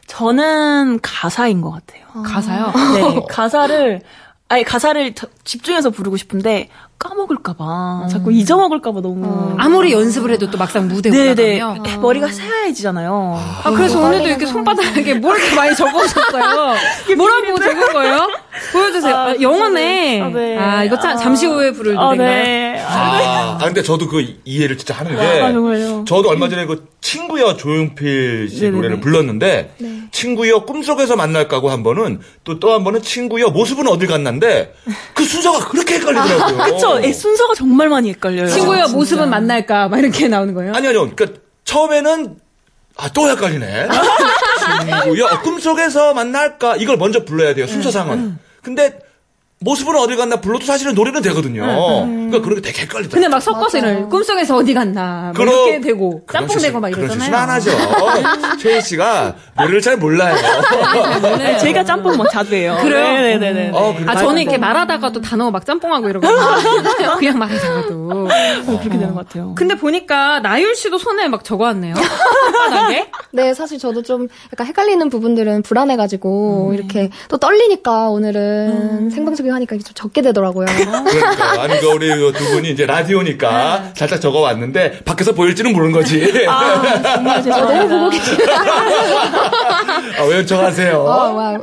[0.08, 2.24] 저는 가사인 것 같아요.
[2.24, 2.72] 가사요?
[2.96, 4.02] 네, 가사를
[4.52, 9.56] 아니 가사를 더 집중해서 부르고 싶은데 까먹을까봐 자꾸 잊어먹을까봐 너무.
[9.58, 13.40] 아무리 연습을 해도 또 막상 무대 올라가면 머리가 새하얘지잖아요.
[13.64, 16.76] 아, 그래서 오늘도 이렇게 손바닥에 뭘 이렇게 많이 적어오셨어요?
[17.16, 18.30] 뭐라고 적은 거예요?
[18.74, 19.16] 보여주세요.
[19.16, 20.22] 아, 아, 영어네.
[20.22, 20.58] 아, 네.
[20.58, 22.44] 아, 이거 참, 잠시 후에 부를 아, 노래인가요?
[22.44, 22.69] 네.
[22.92, 25.22] 아, 아, 근데 저도 그 이해를 진짜 하는 게.
[25.22, 26.06] 아, 정말요?
[26.08, 28.76] 저도 얼마 전에 그 친구여 조용필 씨 네네네.
[28.76, 29.76] 노래를 불렀는데,
[30.12, 34.74] 친구여 꿈속에서 만날까고 한 번은, 또 또 한 번은 친구여 모습은 어딜 갔는데,
[35.14, 36.58] 그 순서가 그렇게 헷갈리더라고요.
[36.74, 37.00] 그쵸.
[37.04, 38.48] 애 순서가 정말 많이 헷갈려요.
[38.48, 38.98] 친구야 진짜.
[38.98, 40.74] 모습은 만날까 막 이렇게 나오는 거예요.
[40.74, 41.10] 아니, 아니요.
[41.16, 42.36] 그러니까 처음에는,
[42.98, 43.88] 아, 또 헷갈리네.
[45.04, 46.76] 친구여, 어, 꿈속에서 만날까?
[46.78, 48.38] 이걸 먼저 불러야 돼요, 순서상은.
[48.64, 49.00] 근데,
[49.62, 51.64] 모습은 어딜 갔나 불러도 사실은 노래는 되거든요.
[52.06, 53.10] 그러니까 그런 게 되게 헷갈리더라고요.
[53.10, 56.96] 근데 막 섞어서 이런 꿈속에서 어디 갔나 막 그러- 이렇게 되고 짬뽕 되고 막 짓은-
[56.96, 57.36] 그런 이러잖아요.
[57.36, 57.72] 안 하죠.
[58.62, 60.34] 최희 씨가 노래를 잘 몰라요.
[61.40, 62.78] 네, 제가 짬뽕 막 자주 해요.
[62.82, 63.22] 그래요?
[63.22, 63.72] 네네네.
[63.74, 64.06] 어, 그래.
[64.08, 67.18] 아 저는 이렇게 말하다가도 단어 막 짬뽕하고 이러거든요.
[67.18, 68.30] 그냥 말하다가도.
[68.66, 69.56] 그렇게 되는 것 같아요.
[69.56, 71.96] 근데 보니까 나율 씨도 손에 막 적어왔네요.
[73.32, 79.76] 네, 사실 저도 좀 약간 헷갈리는 부분들은 불안해가지고 이렇게 또 떨리니까 오늘은 생방송 이 하니까
[79.76, 80.68] 이게 좀 적게 되더라고요.
[80.68, 86.46] 그러니까 아니 그 우리 두 분이 이제 라디오니까 살짝 적어 왔는데 밖에서 보일지는 모르는 거지.
[86.48, 86.82] 아,
[87.16, 87.84] 정말 죄송합니다.
[87.86, 88.48] 너무 보고 계시네요.
[90.18, 91.04] 아, 왜 척하세요?
[91.04, 91.58] 와, 와.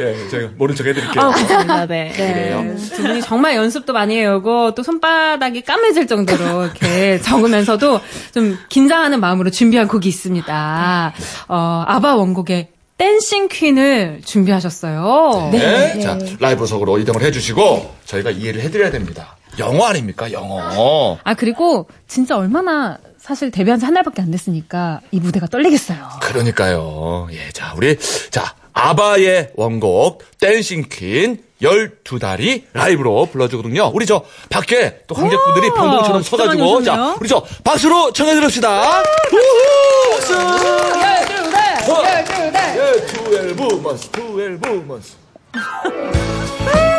[0.00, 1.22] 예, 제가 모른 척 해드릴게요.
[1.22, 1.86] 아, 감사합니다.
[1.86, 2.12] 네.
[2.16, 2.74] 그래요.
[2.94, 8.00] 두 분이 정말 연습도 많이 해오고 또 손바닥이 까매질 정도로 이렇게 적으면서도
[8.32, 11.12] 좀 긴장하는 마음으로 준비한 곡이 있습니다.
[11.48, 15.50] 어, 아바 원곡의 댄싱 퀸을 준비하셨어요.
[15.52, 16.00] 네.
[16.00, 19.36] 자, 라이브석으로 이동을 해주시고 저희가 이해를 해드려야 됩니다.
[19.58, 20.30] 영어 아닙니까?
[20.32, 21.18] 영어.
[21.24, 25.98] 아 그리고 진짜 얼마나 사실 데뷔한 지 한 달밖에 안 됐으니까 이 무대가 떨리겠어요.
[26.22, 27.28] 그러니까요.
[27.32, 27.96] 예, 자, 우리,
[28.30, 33.90] 자, 아바의 원곡, 댄싱 퀸, 12달이 라이브로 불러주거든요.
[33.94, 36.82] 우리 저, 밖에 또 관객분들이 병동처럼 서가지고.
[36.84, 39.02] 자, 우리 저, 박수로 청해드립시다.
[39.32, 40.10] 우후!
[40.14, 41.47] 박수!
[41.86, 42.76] 열두달!
[42.76, 45.14] 열두엘 부먼스, 두엘 부먼스.
[45.54, 46.97] 와!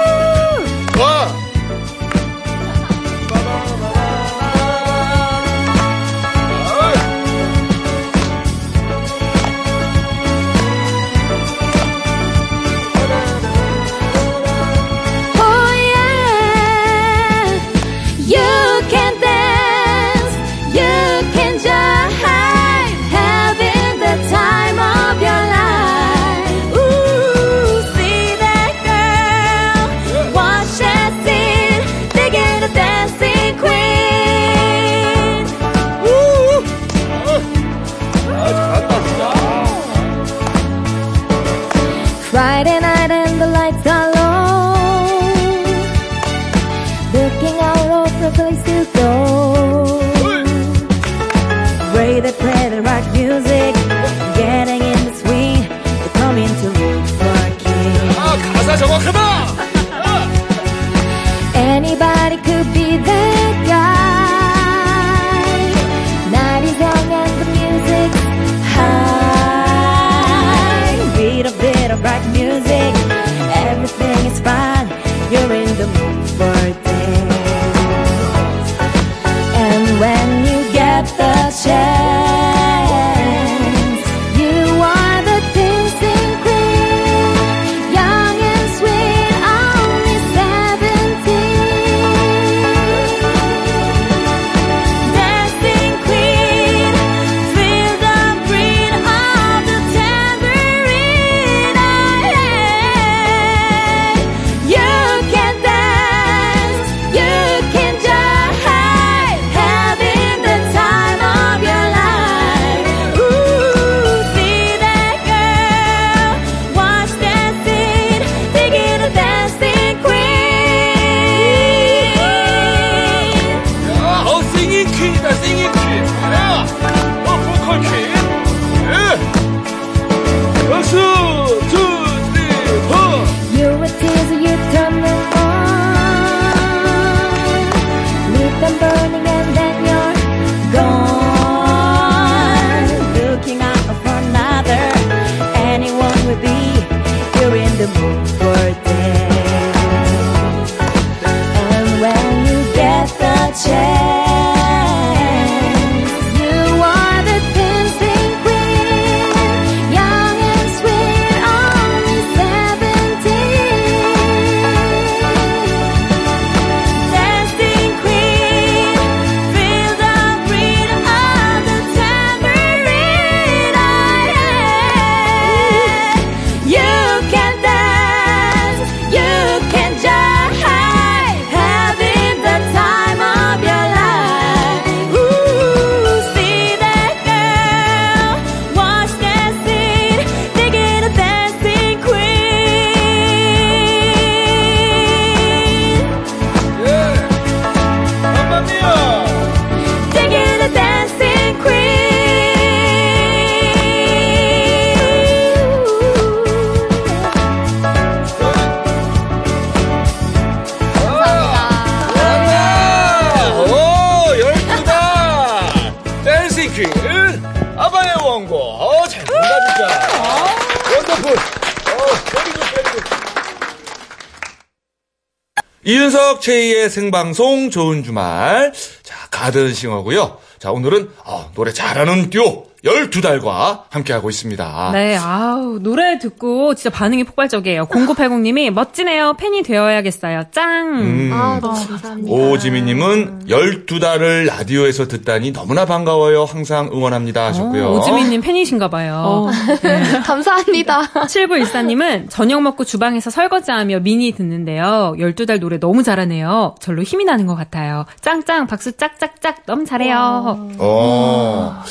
[226.50, 228.74] 최희의 생방송 좋은 주말.
[229.04, 230.40] 자, 가든싱어고요.
[230.58, 234.92] 자, 오늘은 어, 노래 잘하는 듀오 12달과 함께하고 있습니다.
[234.94, 237.86] 네, 아우, 노래 듣고 진짜 반응이 폭발적이에요.
[237.88, 239.34] 0980님이 멋지네요.
[239.34, 240.44] 팬이 되어야겠어요.
[240.52, 241.00] 짱!
[241.00, 241.30] 음.
[241.34, 242.32] 아, 너무 감사합니다.
[242.32, 246.46] 오지민님은 12달을 라디오에서 듣다니 너무나 반가워요.
[246.46, 247.48] 항상 응원합니다.
[247.48, 247.88] 하셨고요.
[247.88, 249.48] 어, 오지민님 팬이신가 봐요.
[250.26, 251.02] 감사합니다.
[251.14, 255.16] 7914님은 저녁 먹고 주방에서 설거지하며 미니 듣는데요.
[255.18, 256.76] 12달 노래 너무 잘하네요.
[256.80, 258.06] 절로 힘이 나는 것 같아요.
[258.22, 260.70] 짱짱 박수 짝짝짝 너무 잘해요.
[260.78, 261.84] 어.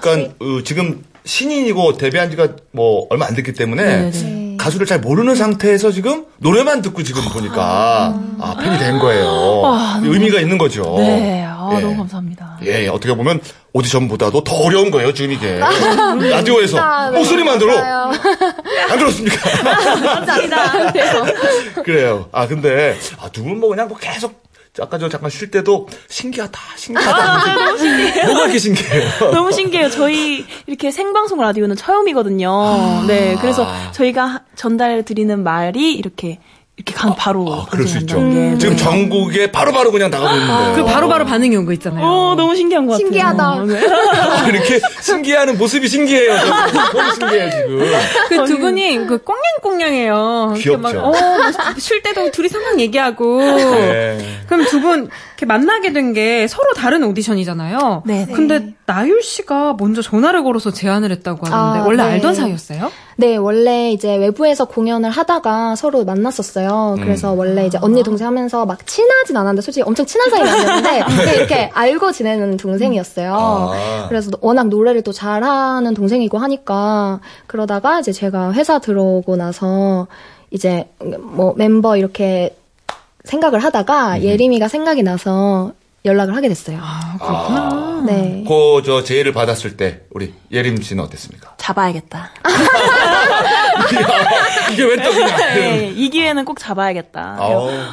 [0.00, 4.56] 그러니까 어, 지금 신인이고 데뷔한 지가 뭐 얼마 안 됐기 때문에 네.
[4.58, 9.28] 가수를 잘 모르는 상태에서 지금 노래만 듣고 지금 보니까 아, 팬이 된 거예요.
[10.02, 10.94] 의미가 있는 거죠.
[10.98, 11.80] 네, 아, 예.
[11.80, 12.58] 너무 감사합니다.
[12.62, 13.40] 예, 어떻게 보면
[13.72, 15.58] 오디션보다도 더 어려운 거예요, 지금 이게.
[15.58, 17.18] 라디오에서 아, 네.
[17.18, 17.76] 목소리만 들어.
[18.90, 19.36] 안 들었습니까?
[20.14, 21.82] 감사합니다.
[21.82, 22.28] 그래요.
[22.32, 24.43] 아, 근데, 아, 두 분 뭐 그냥 뭐 계속,
[24.80, 27.54] 아까 저 잠깐 쉴 때도 신기하다, 신기하다.
[27.54, 28.26] 너무 신기해요.
[28.26, 29.08] 뭐가 이렇게 신기해요?
[29.32, 29.88] 너무 신기해요.
[29.90, 33.04] 저희 이렇게 생방송 라디오는 처음이거든요.
[33.06, 36.40] 네, 그래서 저희가 전달 드리는 말이 이렇게
[36.76, 38.16] 이렇게 간 바로 아, 그럴 수 있죠.
[38.30, 38.58] 게.
[38.58, 40.74] 지금 전국에 바로 바로 그냥 나가고 있는데.
[40.82, 42.04] 그 바로 바로 반응이 온 거 있잖아요.
[42.04, 43.06] 어, 너무 신기한 것 같아요.
[43.06, 43.64] 신기하다.
[43.66, 43.80] 네.
[44.48, 46.34] 이렇게 신기해하는 모습이 신기해요.
[46.92, 47.78] 너무 신기해요, 지금.
[48.28, 50.46] 그 두 분이 그 꽁냥꽁냥해요.
[50.50, 50.98] 막, 귀엽죠.
[51.00, 51.12] 어,
[51.56, 53.40] 막쉴 때도 둘이 상황 얘기하고.
[53.40, 54.18] 네.
[54.48, 58.02] 그럼 두 분 이렇게 만나게 된 게 서로 다른 오디션이잖아요.
[58.06, 58.32] 네, 네.
[58.32, 62.10] 근데 나율 씨가 먼저 전화를 걸어서 제안을 했다고 하는데 아, 원래 네.
[62.12, 62.92] 알던 사이였어요?
[63.16, 66.96] 네, 원래 이제 외부에서 공연을 하다가 서로 만났었어요.
[67.00, 67.38] 그래서 음.
[67.38, 72.12] 원래 이제 언니 동생 하면서 막 친하진 않았는데 솔직히 엄청 친한 사이는 아니었는데 이렇게 알고
[72.12, 73.34] 지내는 동생이었어요.
[73.34, 74.06] 아.
[74.08, 80.06] 그래서 워낙 노래를 또 잘하는 동생이고 하니까 그러다가 이제 제가 회사 들어오고 나서
[80.50, 80.88] 이제
[81.20, 82.54] 뭐 멤버 이렇게
[83.24, 85.72] 생각을 하다가 예림이가 생각이 나서
[86.04, 86.78] 연락을 하게 됐어요.
[86.82, 88.02] 아, 그렇구나.
[88.06, 88.44] 네.
[88.46, 91.54] 그, 저, 제의를 받았을 때, 우리 예림 씨는 어땠습니까?
[91.56, 92.30] 잡아야겠다.
[94.72, 95.36] 이게 왜또 그냥.
[95.54, 97.38] 네, 이 기회는 꼭 잡아야겠다.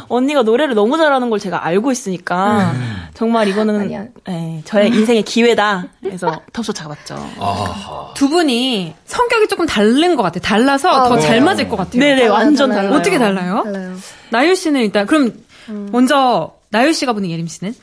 [0.07, 2.73] 언니가 노래를 너무 잘하는 걸 제가 알고 있으니까
[3.13, 4.11] 정말 이거는.
[4.25, 5.85] 네, 저의 인생의 기회다.
[6.01, 7.15] 그래서 톱쇼 잡았죠.
[7.39, 10.41] 아, 두 분이 성격이 조금 다른 것 같아요.
[10.41, 11.21] 달라서 아, 더 네.
[11.21, 11.99] 잘 맞을 것 같아요.
[11.99, 12.83] 네네, 달라요, 완전 달라요.
[12.87, 12.99] 달라요.
[12.99, 13.61] 어떻게 달라요?
[13.63, 13.95] 달라요.
[14.29, 15.31] 나율 씨는 일단 그럼
[15.67, 17.73] 먼저 나율 씨가 보는 예림 씨는?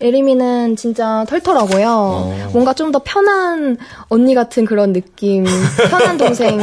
[0.00, 1.86] 예림이는 진짜 털털하고요.
[1.88, 2.48] 어.
[2.52, 3.76] 뭔가 좀 더 편한
[4.08, 5.44] 언니 같은 그런 느낌,
[5.90, 6.56] 편한 동생,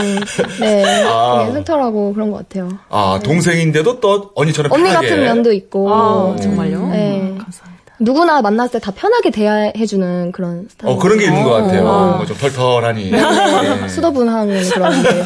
[0.59, 1.43] 네, 아.
[1.45, 2.69] 되게 털털하고 그런 것 같아요.
[2.89, 5.07] 아, 동생인데도 또 언니처럼 언니 편하게.
[5.09, 6.87] 같은 면도 있고, 아, 정말요?
[6.87, 7.35] 네.
[7.37, 7.75] 감사합니다.
[7.99, 10.93] 누구나 만났을 때 다 편하게 대해주는 그런 스타일.
[10.93, 11.85] 어, 그런 게 있는 것 같아요.
[11.87, 12.05] 어.
[12.07, 13.11] 뭔가 좀 털털하니.
[13.11, 13.87] 네.
[13.87, 15.09] 수더분하는 그런 게.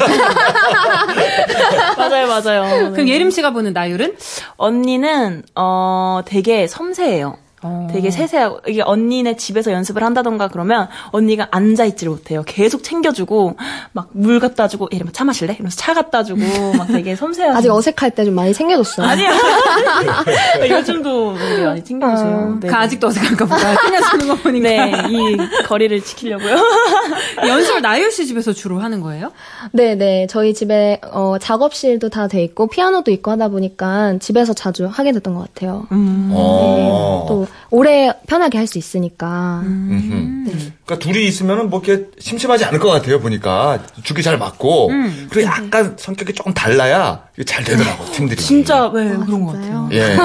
[1.96, 2.62] 맞아요, 맞아요.
[2.62, 2.90] 네.
[2.90, 4.14] 그럼 예림 씨가 보는 나율은?
[4.56, 7.36] 언니는 어 되게 섬세해요.
[7.62, 7.88] 어.
[7.92, 12.42] 되게 세세하고 이게 언니네 집에서 연습을 한다던가 그러면 언니가 앉아 있지를 못해요.
[12.46, 13.56] 계속 챙겨주고
[13.92, 15.52] 막 물 갖다 주고 들면 차 마실래?
[15.54, 16.40] 이러면서 차 갖다 주고
[16.76, 19.06] 막 되게 섬세하고 아직 어색할 때 좀 많이 챙겨줬어요.
[19.06, 19.30] 아니야.
[20.68, 22.58] 요즘도 되게 많이 챙겨주세요.
[22.60, 22.68] 네.
[22.68, 23.76] 그 아직도 어색한가 보다.
[23.82, 24.68] 챙겨주는 거 보니까.
[24.68, 26.56] 네, 이 거리를 지키려고요.
[27.46, 29.32] 연습을 나율 씨 집에서 주로 하는 거예요?
[29.72, 30.26] 네 네.
[30.28, 35.34] 저희 집에, 어, 작업실도 다 돼 있고, 피아노도 있고 하다 보니까 집에서 자주 하게 됐던
[35.34, 35.86] 것 같아요.
[35.90, 37.24] 어.
[37.28, 39.62] 또, 오래 편하게 할 수 있으니까.
[39.64, 40.50] 음흠.
[40.86, 44.90] 그러니까 둘이 있으면은 뭐 이렇게 심심하지 않을 것 같아요 보니까 죽이 잘 맞고
[45.30, 48.40] 그리고 약간 성격이 조금 달라야 잘 되더라고 팀들이.
[48.40, 49.52] 진짜 네, 그런 것?
[49.54, 49.88] 같아요.
[49.92, 50.16] 예.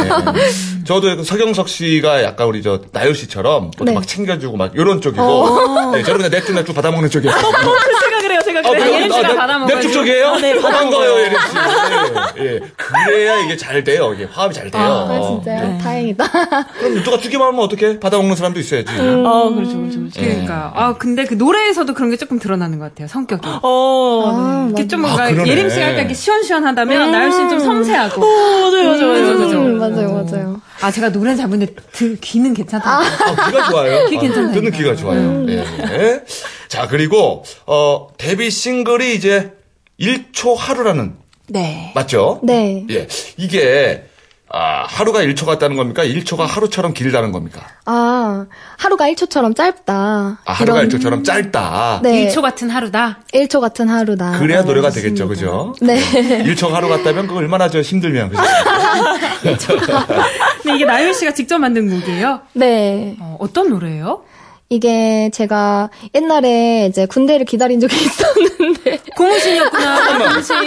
[0.86, 3.92] 저도 그 서경석 씨가 약간 우리 저 나율 씨처럼 또 네.
[3.94, 7.34] 막 챙겨주고 막 이런 쪽이고, 네, 저는 그냥 냅죽 냅죽 받아먹는 쪽이에요.
[7.36, 8.84] 제가 그래요, 제가 아, 그래요.
[8.84, 8.96] 그래요?
[8.96, 9.76] 예림 씨가 아, 냅- 받아먹어야죠.
[9.76, 10.28] 냅죽 쪽이에요?
[10.28, 11.20] 아, 네, 어, 반가워요, 받아먹어요.
[11.26, 12.40] 예림 씨.
[12.40, 12.60] 예, 예.
[12.76, 14.14] 그래야 이게 잘 돼요.
[14.14, 14.84] 이게 화합이 잘 돼요.
[14.84, 15.80] 아, 진짜요?
[15.82, 16.28] 다행이다.
[16.80, 18.92] 그럼 누가 주기만 하면 어떻게 받아 먹는 사람도 있어야지.
[18.92, 20.20] 아, 그렇죠, 그렇죠, 그렇죠.
[20.20, 20.72] 그러니까.
[20.76, 23.08] 아, 근데 그 노래에서도 그런 게 조금 드러나는 것 같아요.
[23.08, 23.48] 성격이.
[23.62, 25.50] 어, 아, 이렇게 좀 아, 뭔가 그러네.
[25.50, 28.22] 예림 씨가 할때 이렇게 시원시원하다면 나율 씨는 좀 섬세하고.
[28.22, 29.38] 맞아요, 맞아요, 맞아요.
[29.38, 29.58] 그죠?
[29.62, 30.62] 음, 맞아요, 맞아요.
[30.82, 33.00] 아, 제가 노래는 잘 모르는데 들, 귀는 괜찮다.
[33.00, 34.10] 아, 귀가 좋아요.
[34.10, 34.54] 귀 아, 괜찮다니까요.
[34.54, 35.46] 듣는 귀가 좋아요.
[35.50, 36.22] 예.
[36.68, 39.52] 자, 그리고, 어, 데뷔 싱글이 이제
[40.00, 41.16] 1초 하루라는,
[41.48, 41.92] 네.
[41.96, 42.40] 맞죠?
[42.44, 42.86] 네.
[42.90, 43.08] 예.
[43.38, 44.04] 이게,
[44.58, 46.06] 아, 하루가 1초 같다는 겁니까?
[46.06, 47.68] 1초가 하루처럼 길다는 겁니까?
[47.84, 48.46] 아,
[48.78, 49.94] 하루가 1초처럼 짧다.
[50.46, 52.00] 아, 하루가 이런- 1초처럼 짧다.
[52.02, 52.30] 네.
[52.30, 53.20] 1초 같은 하루다.
[53.34, 54.40] 1초 같은 하루다.
[54.40, 55.08] 그래야 네, 노래가 맞습니다.
[55.10, 55.76] 되겠죠, 그죠?
[55.82, 55.98] 네.
[56.46, 59.76] 1초가 하루 같다면 그거 얼마나 저 힘들면, 그죠?
[60.64, 62.40] 근데 이게 나율 씨가 직접 만든 곡이에요?
[62.54, 63.18] 네.
[63.20, 64.22] 어, 어떤 노래예요?
[64.70, 70.18] 이게 제가 옛날에 이제 군대를 기다린 적이 있었는데 고무신이었구나.
[70.30, 70.58] 고무신.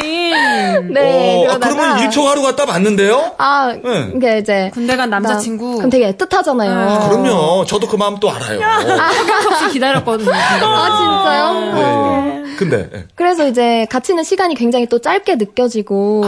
[0.93, 3.35] 네 어, 아, 그러다가 그러면 일초 하루 갔다 맞는데요?
[3.39, 4.13] 아 네.
[4.15, 5.77] 이게 이제 군대 간 남자친구.
[5.79, 7.09] 그럼 되게 애틋하잖아요.
[7.09, 7.65] 그럼요.
[7.67, 8.61] 저도 그 마음 또 알아요.
[9.51, 10.31] 없이 기다렸거든요.
[10.33, 11.77] 아 진짜요?
[11.77, 12.43] 예, 어.
[12.47, 12.57] 예.
[12.57, 13.05] 근데 예.
[13.17, 16.23] 그래서 이제 같이 있는 시간이 굉장히 또 짧게 느껴지고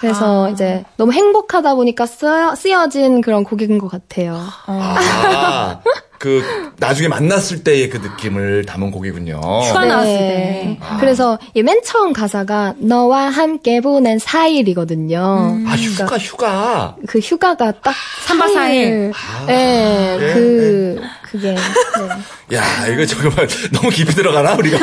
[0.00, 4.38] 그래서 이제 너무 행복하다 보니까 쓰여, 쓰여진 그런 곡인 것 같아요.
[4.66, 5.80] 아,
[6.24, 6.42] 그
[6.78, 9.36] 나중에 만났을 때의 그 느낌을 담은 곡이군요.
[9.36, 10.78] 휴가 나왔을 때.
[10.98, 15.68] 그래서 이맨 처음 가사가 너와 함께 보낸 4일이거든요.
[15.68, 16.96] 아 휴가 휴가.
[17.06, 17.94] 그 휴가가 딱
[18.26, 19.12] 3박 4일.
[19.12, 19.46] 4일.
[19.48, 21.02] 네, 예, 그
[21.34, 22.56] 그게 네.
[22.56, 24.76] 야 이거 정말 너무 깊이 들어가나 우리가.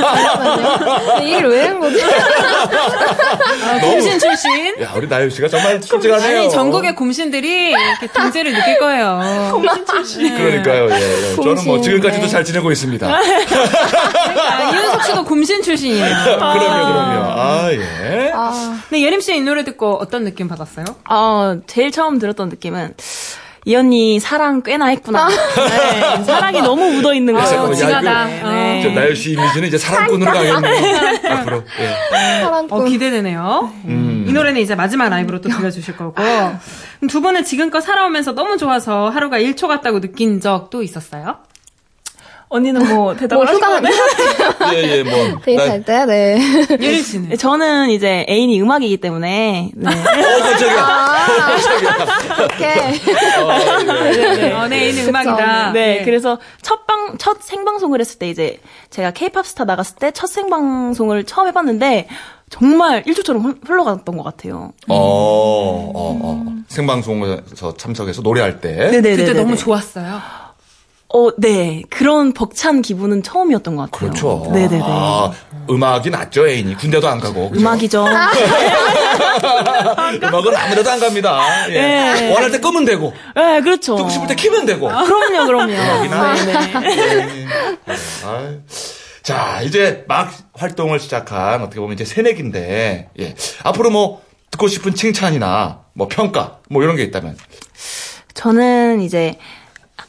[1.23, 1.97] 이걸 왜한 거지?
[3.79, 4.81] 곰신 출신.
[4.81, 6.39] 야 우리 나유 씨가 정말 솔직하네요.
[6.39, 9.49] 아니 전국의 곰신들이 이렇게 동지를 느낄 거예요.
[9.53, 10.37] 곰신 출신.
[10.37, 10.89] 그러니까요.
[10.91, 11.35] 예, 예.
[11.37, 12.27] 저는 뭐 곰신, 지금까지도 네.
[12.29, 13.07] 잘 지내고 있습니다.
[13.07, 16.05] 그러니까 이윤석 씨도 곰신 출신이에요.
[16.25, 17.31] 그럼요, 그럼요.
[17.39, 18.33] 아 예.
[18.89, 20.83] 근데 예림 씨 이 노래 듣고 어떤 느낌 받았어요?
[21.09, 22.93] 어, 제일 처음 들었던 느낌은
[23.65, 25.27] 이 언니 사랑 꽤나 했구나.
[25.29, 27.47] 네, 사랑이 너무 묻어 있는 거예요.
[27.47, 28.29] 잠깐만, 야, 징하다.
[28.37, 28.81] 이거 네.
[28.83, 31.27] 저 나유 씨 이미지는 이제 사랑꾼으로 가겠네.
[31.29, 31.63] 앞으로.
[31.79, 32.41] 예.
[32.41, 32.81] 사랑꾼.
[32.81, 33.71] 어, 기대되네요.
[33.85, 34.25] 음.
[34.27, 36.15] 이 노래는 이제 마지막 라이브로 또 들려주실 거고.
[37.07, 41.37] 두 분은 지금껏 살아오면서 너무 좋아서 하루가 1초 같다고 느낀 적도 있었어요?
[42.51, 44.73] 언니는 뭐 뭐 대답을 휴가 하시거든요.
[44.73, 45.39] 예, 예, 뭐.
[45.43, 46.39] 데이트할 때, 네.
[46.79, 47.29] 예림 씨는?
[47.29, 49.83] 네, 저는 이제 애인이 음악이기 때문에 네.
[49.83, 51.11] 나- 어, 깜짝이야.
[52.37, 53.01] 이렇게.
[54.53, 55.71] 어, 내 애인은 음악이다.
[55.71, 58.59] 네, 그래서 첫 방, 첫 생방송을 했을 때 이제
[58.89, 62.07] 제가 케이팝 스타 나갔을 때 첫 생방송을 처음 해봤는데
[62.49, 64.73] 정말 1초처럼 흘- 흘러갔던 것 같아요.
[64.89, 66.45] 어, 어, 어.
[66.67, 68.89] 생방송에서 참석해서 노래할 때.
[68.91, 69.15] 네네네.
[69.15, 70.19] 그때 너무 좋았어요.
[71.13, 71.83] 어, 네.
[71.89, 74.09] 그런 벅찬 기분은 처음이었던 것 같아요.
[74.11, 74.49] 그렇죠.
[74.51, 74.81] 네네네.
[74.83, 75.31] 아,
[75.69, 76.75] 음악이 낫죠, 애인이.
[76.77, 77.49] 군대도 안 가고.
[77.49, 77.61] 그죠?
[77.61, 78.05] 음악이죠.
[80.23, 81.67] 음악은 아무데도 안 갑니다.
[81.69, 81.73] 예.
[81.73, 82.33] 네.
[82.33, 83.95] 원할 때 끄면 되고, 네, 그렇죠.
[83.97, 84.87] 듣고 싶을 때 키면 되고.
[84.87, 85.73] 그럼요, 그럼요.
[86.05, 86.79] 음악이나.
[86.79, 87.41] 네네.
[87.41, 87.47] 예.
[88.25, 88.59] 아유.
[89.21, 93.35] 자, 이제 막 활동을 시작한 어떻게 보면 이제 새내기인데, 예.
[93.63, 97.37] 앞으로 뭐 듣고 싶은 칭찬이나 뭐 평가, 뭐 이런 게 있다면.
[98.33, 99.35] 저는 이제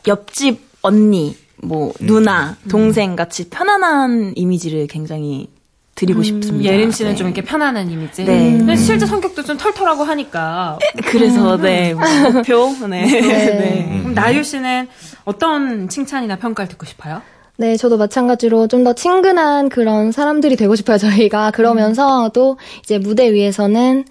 [0.07, 5.49] 옆집 언니, 뭐 누나, 동생 같이 편안한 이미지를 굉장히
[5.95, 6.73] 드리고 싶습니다.
[6.73, 7.17] 예림 씨는 네.
[7.17, 8.25] 좀 이렇게 편안한 이미지.
[8.25, 8.57] 네.
[8.57, 10.79] 근데 실제 성격도 좀 털털하고 하니까.
[11.05, 12.03] 그래서 네 뭐,
[12.33, 13.05] 목표 네.
[13.05, 13.87] 네.
[13.91, 13.99] 음.
[14.01, 14.89] 그럼 나유 씨는
[15.25, 17.21] 어떤 칭찬이나 평가를 듣고 싶어요?
[17.59, 21.51] 네, 저도 마찬가지로 좀 더 친근한 그런 사람들이 되고 싶어요, 저희가.
[21.53, 24.05] 그러면서 또 이제 무대 위에서는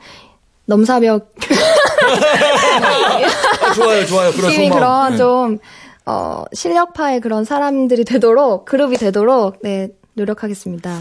[0.66, 1.34] 넘사벽
[3.62, 4.32] 아, 좋아요, 좋아요.
[4.32, 4.72] 그런 팀이 속마음.
[4.72, 5.18] 그런 네.
[5.18, 5.60] 좀,
[6.12, 11.00] 어, 실력파의 그런 사람들이 되도록, 그룹이 되도록, 네, 노력하겠습니다.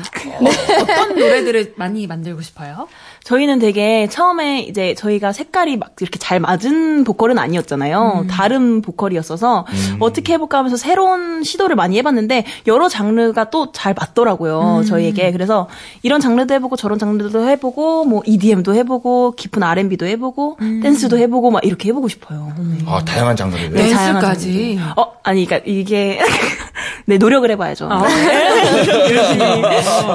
[0.81, 2.87] 어떤 노래들을 많이 만들고 싶어요?
[3.25, 8.27] 저희는 되게 처음에 이제 저희가 색깔이 막 이렇게 잘 맞은 보컬은 아니었잖아요.
[8.29, 9.67] 다른 보컬이었어서
[10.01, 14.83] 어떻게 해볼까 하면서 새로운 시도를 많이 해봤는데 여러 장르가 또 잘 맞더라고요.
[14.87, 15.31] 저희에게.
[15.33, 15.69] 그래서
[16.03, 21.65] 이런 장르도 해보고 저런 장르도 해보고 뭐 EDM도 해보고 깊은 R&B도 해보고 댄스도 해보고 막
[21.65, 22.53] 이렇게 해보고 싶어요.
[22.59, 22.85] 네.
[22.87, 23.71] 아, 다양한 장르를.
[23.71, 24.77] 네, 댄스까지.
[24.79, 24.93] 장르.
[25.01, 26.19] 어, 아니, 그니까 이게,
[27.07, 27.89] 네, 노력을 해봐야죠.
[27.91, 28.03] 아.
[28.09, 29.61] 네.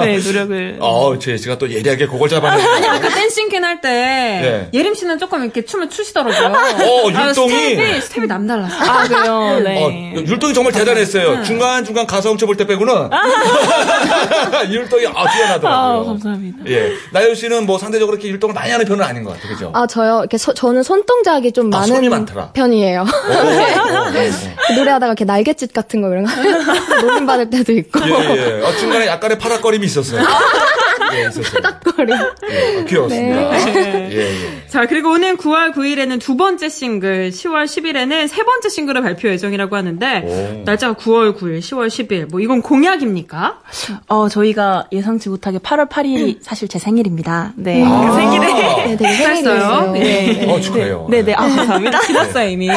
[0.00, 0.76] 네, 노력을.
[0.80, 2.95] 어, 제 씨가 또 예리하게 그걸 잡았네요.
[2.96, 4.68] 아까 Dancing Queen 할때 예.
[4.78, 6.46] 예림 씨는 조금 이렇게 춤을 추시더라고요.
[6.48, 7.50] 어, 아, 율동이.
[7.76, 8.90] 스텝이 스텝이 남달랐어요.
[8.90, 9.32] 아, 그래요?
[9.34, 10.14] 어, 네.
[10.26, 11.42] 율동이 정말 대단했어요.
[11.44, 13.10] 중간 중간 가사 훔쳐볼 때 빼고는.
[14.70, 16.00] 율동이 아, 뛰어나더라고요.
[16.00, 16.58] 아, 감사합니다.
[16.68, 16.92] 예.
[17.12, 19.52] 나연 씨는 뭐 상대적으로 이렇게 율동을 많이 하는 편은 아닌 것 같아요.
[19.52, 19.70] 그죠?
[19.74, 20.20] 아, 저요?
[20.20, 22.26] 이렇게 소- 저는 손 동작이 좀 아, 손이 많은.
[22.52, 23.00] 편이에요.
[23.02, 24.06] 오, 오, 오, 오.
[24.76, 26.30] 노래하다가 이렇게 날갯짓 같은 거 이런 거
[27.02, 28.00] 놀림받을 때도 있고.
[28.06, 28.10] 예,
[28.60, 28.62] 예.
[28.64, 30.22] 어, 중간에 약간의 파닥거림이 있었어요.
[31.14, 31.62] 예, 있었어요.
[31.96, 32.12] 거리.
[32.12, 33.74] 예, 어, 귀여웠습니다.
[33.74, 34.68] 예, 예.
[34.68, 39.76] 자, 그리고 오늘 9월 9일에는 두 번째 싱글, 10월 10일에는 세 번째 싱글을 발표 예정이라고
[39.76, 40.62] 하는데, 오.
[40.64, 43.60] 날짜가 9월 9일, 10월 10일, 뭐 이건 공약입니까?
[44.08, 47.52] 어, 저희가 예상치 못하게 8월 8일이 사실 제 생일입니다.
[47.56, 47.82] 네.
[47.84, 48.10] 아.
[48.10, 48.46] 그 생일에.
[48.86, 49.92] 네, 되게 했어요?
[49.92, 49.92] 생일이에요.
[49.92, 50.52] 네.
[50.52, 51.06] 어, 축하해요.
[51.10, 51.34] 네 네.
[51.34, 52.00] 아, 감사합니다.
[52.00, 52.68] 지났어요, 이미.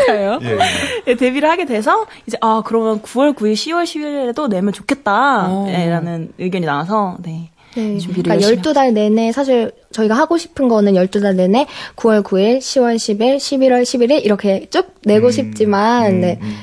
[0.00, 0.38] 축하해요.
[0.42, 0.58] 예, 예.
[1.04, 5.48] 네, 데뷔를 하게 돼서, 이제, 아, 그러면 9월 9일, 10월 10일에도 내면 좋겠다.
[5.48, 5.66] 오.
[5.66, 7.50] 네, 라는 의견이 나와서, 네.
[7.74, 7.98] 네.
[7.98, 11.66] 준비를 그러니까 열심히 12달 내내 사실 저희가 하고 싶은 거는 12달 내내
[11.96, 16.38] 9월 9일, 10월 10일, 11월 11일 이렇게 쭉 내고 음, 싶지만 음, 네.
[16.40, 16.56] 음.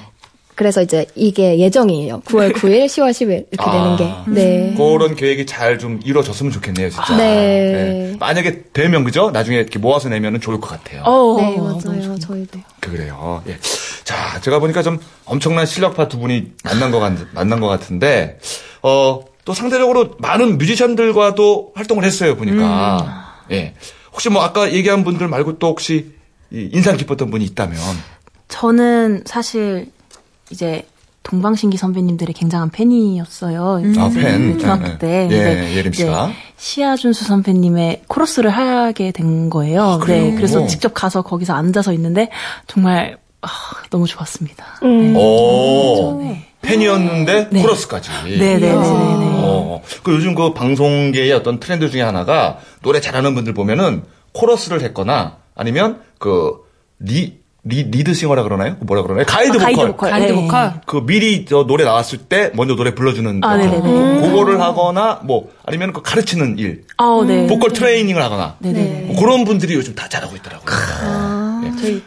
[0.55, 2.21] 그래서 이제 이게 예정이에요.
[2.21, 3.71] 9월 9일, 10월 10일 이렇게 아.
[3.71, 4.31] 되는 게.
[4.31, 4.73] 네.
[4.77, 7.17] 그런 계획이 잘 좀 이루어졌으면 좋겠네요, 진짜.
[7.17, 8.15] 네.
[8.17, 9.31] 만약에 되면, 그죠?
[9.31, 11.03] 나중에 이렇게 모아서 내면은 좋을 것 같아요.
[11.03, 11.79] 어, 네, 너무 맞아요.
[11.81, 12.19] 좋네요.
[12.19, 12.59] 저희도.
[12.79, 13.43] 그래요.
[13.49, 13.57] 예.
[14.05, 18.39] 자, 제가 보니까 좀 엄청난 실력파 두 분이 만난 것 같, 만난 것 같은데,
[18.81, 23.43] 어, 또 상대적으로 많은 뮤지션들과도 활동을 했어요, 보니까.
[23.51, 23.75] 예.
[24.11, 26.13] 혹시 뭐 아까 얘기한 분들 말고 또 혹시
[26.51, 27.77] 이 인상 깊었던 분이 있다면.
[28.47, 29.91] 저는 사실
[30.49, 30.85] 이제
[31.23, 33.81] 동방신기 선배님들의 굉장한 팬이었어요.
[33.97, 34.59] 아, 팬.
[34.59, 35.07] 중학교 네, 때.
[35.07, 35.27] 네.
[35.27, 36.31] 근데 예, 예림 씨가.
[36.57, 39.99] 시아준수 선배님의 코러스를 하게 된 거예요.
[40.01, 40.23] 그래요?
[40.23, 42.29] 네, 그래서 직접 가서 거기서 앉아서 있는데
[42.67, 43.49] 정말 아,
[43.89, 44.65] 너무 좋았습니다.
[44.83, 45.13] 음.
[45.13, 45.19] 네.
[45.19, 46.19] 오.
[46.21, 46.47] 네.
[46.61, 47.61] 팬이었는데 네.
[47.61, 48.09] 코러스까지.
[48.23, 48.73] 네네네네.
[48.75, 55.37] 어, 그 요즘 그 방송계의 어떤 트렌드 중에 하나가 노래 잘하는 분들 보면은 코러스를 했거나
[55.53, 56.63] 아니면 그
[56.99, 58.77] 리, 리, lead singer라 그러나요?
[58.79, 59.25] 뭐라 그러나요?
[59.27, 59.75] 가이드 아, 보컬.
[59.75, 60.09] 가이드 보컬.
[60.09, 60.41] 가이드 네.
[60.41, 60.81] 보컬.
[60.87, 63.57] 그 미리 저 노래 나왔을 때 먼저 노래 불러주는 아, 거.
[63.57, 64.21] 네네네.
[64.27, 67.45] 그거를 하거나 뭐 아니면 그 가르치는 일, 아, 네.
[67.45, 69.05] 보컬 트레이닝을 하거나 네네.
[69.07, 71.61] 뭐 그런 분들이 요즘 다 잘하고 있더라고요.
[71.61, 71.71] 네.
[71.79, 72.03] 저희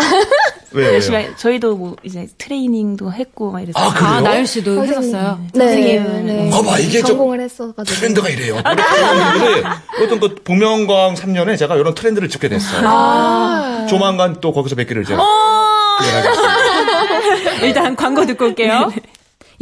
[0.72, 0.86] 왜?
[0.94, 4.08] 열심히 하- 저희도 뭐 이제 트레이닝도 했고 막 이래서 아, 그래요?
[4.10, 5.40] 아, 나윤 씨도 했었어요.
[5.52, 5.74] 네,
[6.22, 6.50] 네.
[6.50, 7.84] 봐봐, 이게 저 전공을 했어가지고.
[7.96, 8.54] 트렌드가 이래요.
[8.54, 9.62] 노래
[10.04, 12.82] 어떤 그 복면가왕 3년에 제가 이런 트렌드를 찍게 됐어요.
[12.86, 13.86] 아.
[13.88, 15.20] 조만간 또 거기서 뵙기를 제가.
[17.62, 18.92] 일단 광고 듣고 올게요.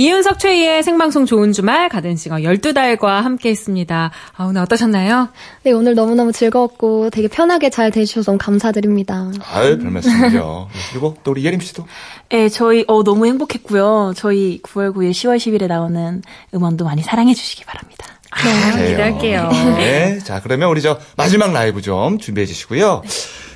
[0.01, 4.12] 이윤석 최희의 생방송 좋은 주말 가든싱어 12달과 함께 했습니다.
[4.36, 5.28] 아, 오늘 어떠셨나요?
[5.64, 9.32] 네, 오늘 너무너무 즐거웠고 되게 편하게 잘 대해주셔서 너무 감사드립니다.
[9.53, 10.68] 아유, 별 말씀이죠.
[10.92, 11.84] 그리고 또 우리 예림 씨도.
[12.28, 14.12] 네, 저희 어 너무 행복했고요.
[14.14, 16.22] 저희 9월 9일 10월 10일에 나오는
[16.55, 18.07] 음원도 많이 사랑해 주시기 바랍니다.
[18.30, 18.88] 그래요.
[18.88, 19.49] 기대할게요.
[19.78, 20.18] 네.
[20.20, 23.03] 자, 그러면 우리 저 마지막 라이브 좀 준비해 주시고요.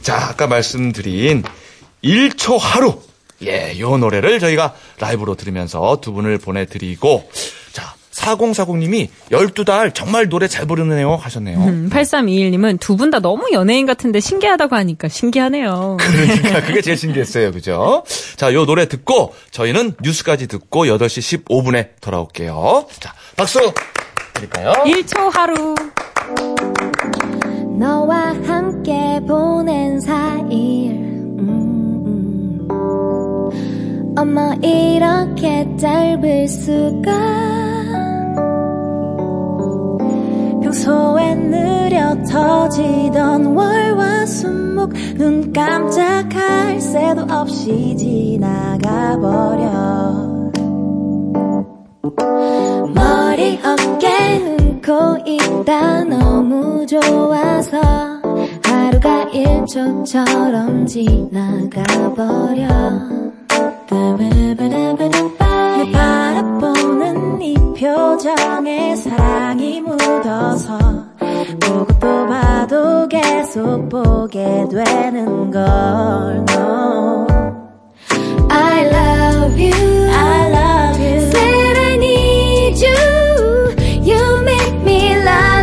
[0.00, 1.44] 자, 아까 말씀드린
[2.02, 2.98] 1초 하루.
[3.44, 7.28] 예, 요 노래를 저희가 라이브로 들으면서 두 분을 보내드리고,
[7.72, 11.58] 자, 4040님이 12달 정말 노래 잘 부르네요 하셨네요.
[11.58, 15.96] 음, 8321님은 두 분 다 너무 연예인 같은데 신기하다고 하니까 신기하네요.
[16.00, 17.50] 그러니까 그게 제일 신기했어요.
[17.52, 18.04] 그죠?
[18.36, 22.86] 자, 요 노래 듣고 저희는 뉴스까지 듣고 8시 15분에 돌아올게요.
[23.00, 23.72] 자, 박수
[24.34, 24.72] 드릴까요?
[24.84, 25.74] 1초 하루.
[27.78, 31.01] 너와 함께 보낸 사일
[34.12, 34.18] 음.
[34.18, 37.12] 어머 이렇게 짧을 수가
[40.62, 50.50] 평소엔 느려 터지던 월화수목 눈 깜짝할 새도 없이 지나가 버려
[52.94, 57.80] 머리 어깨 눈코 있다 너무 좋아서
[58.64, 61.82] 하루가 일초처럼 지나가
[62.14, 63.31] 버려
[63.92, 70.78] 내 바라보는 이 표정에 사랑이 묻어서
[71.60, 75.62] 보고 또 봐도 계속 보게 되는 걸
[76.50, 77.26] no.
[78.48, 82.94] I love you I love you Said I need you
[84.02, 85.61] You make me la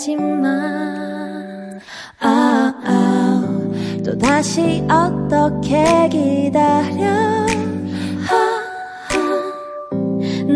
[0.00, 0.48] 하지마
[2.20, 3.60] 아, 아,
[4.02, 7.06] 또 다시 어떻게 기다려?
[8.30, 8.60] 아,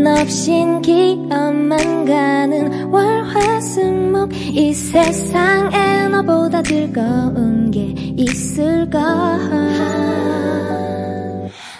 [0.02, 4.32] 너 없인 기억만 가는 월화수목.
[4.34, 8.98] 이 세상에 너보다 즐거운 게 있을까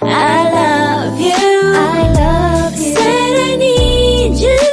[0.03, 1.75] I love you.
[1.75, 2.93] I love you.
[2.95, 4.64] Said I need You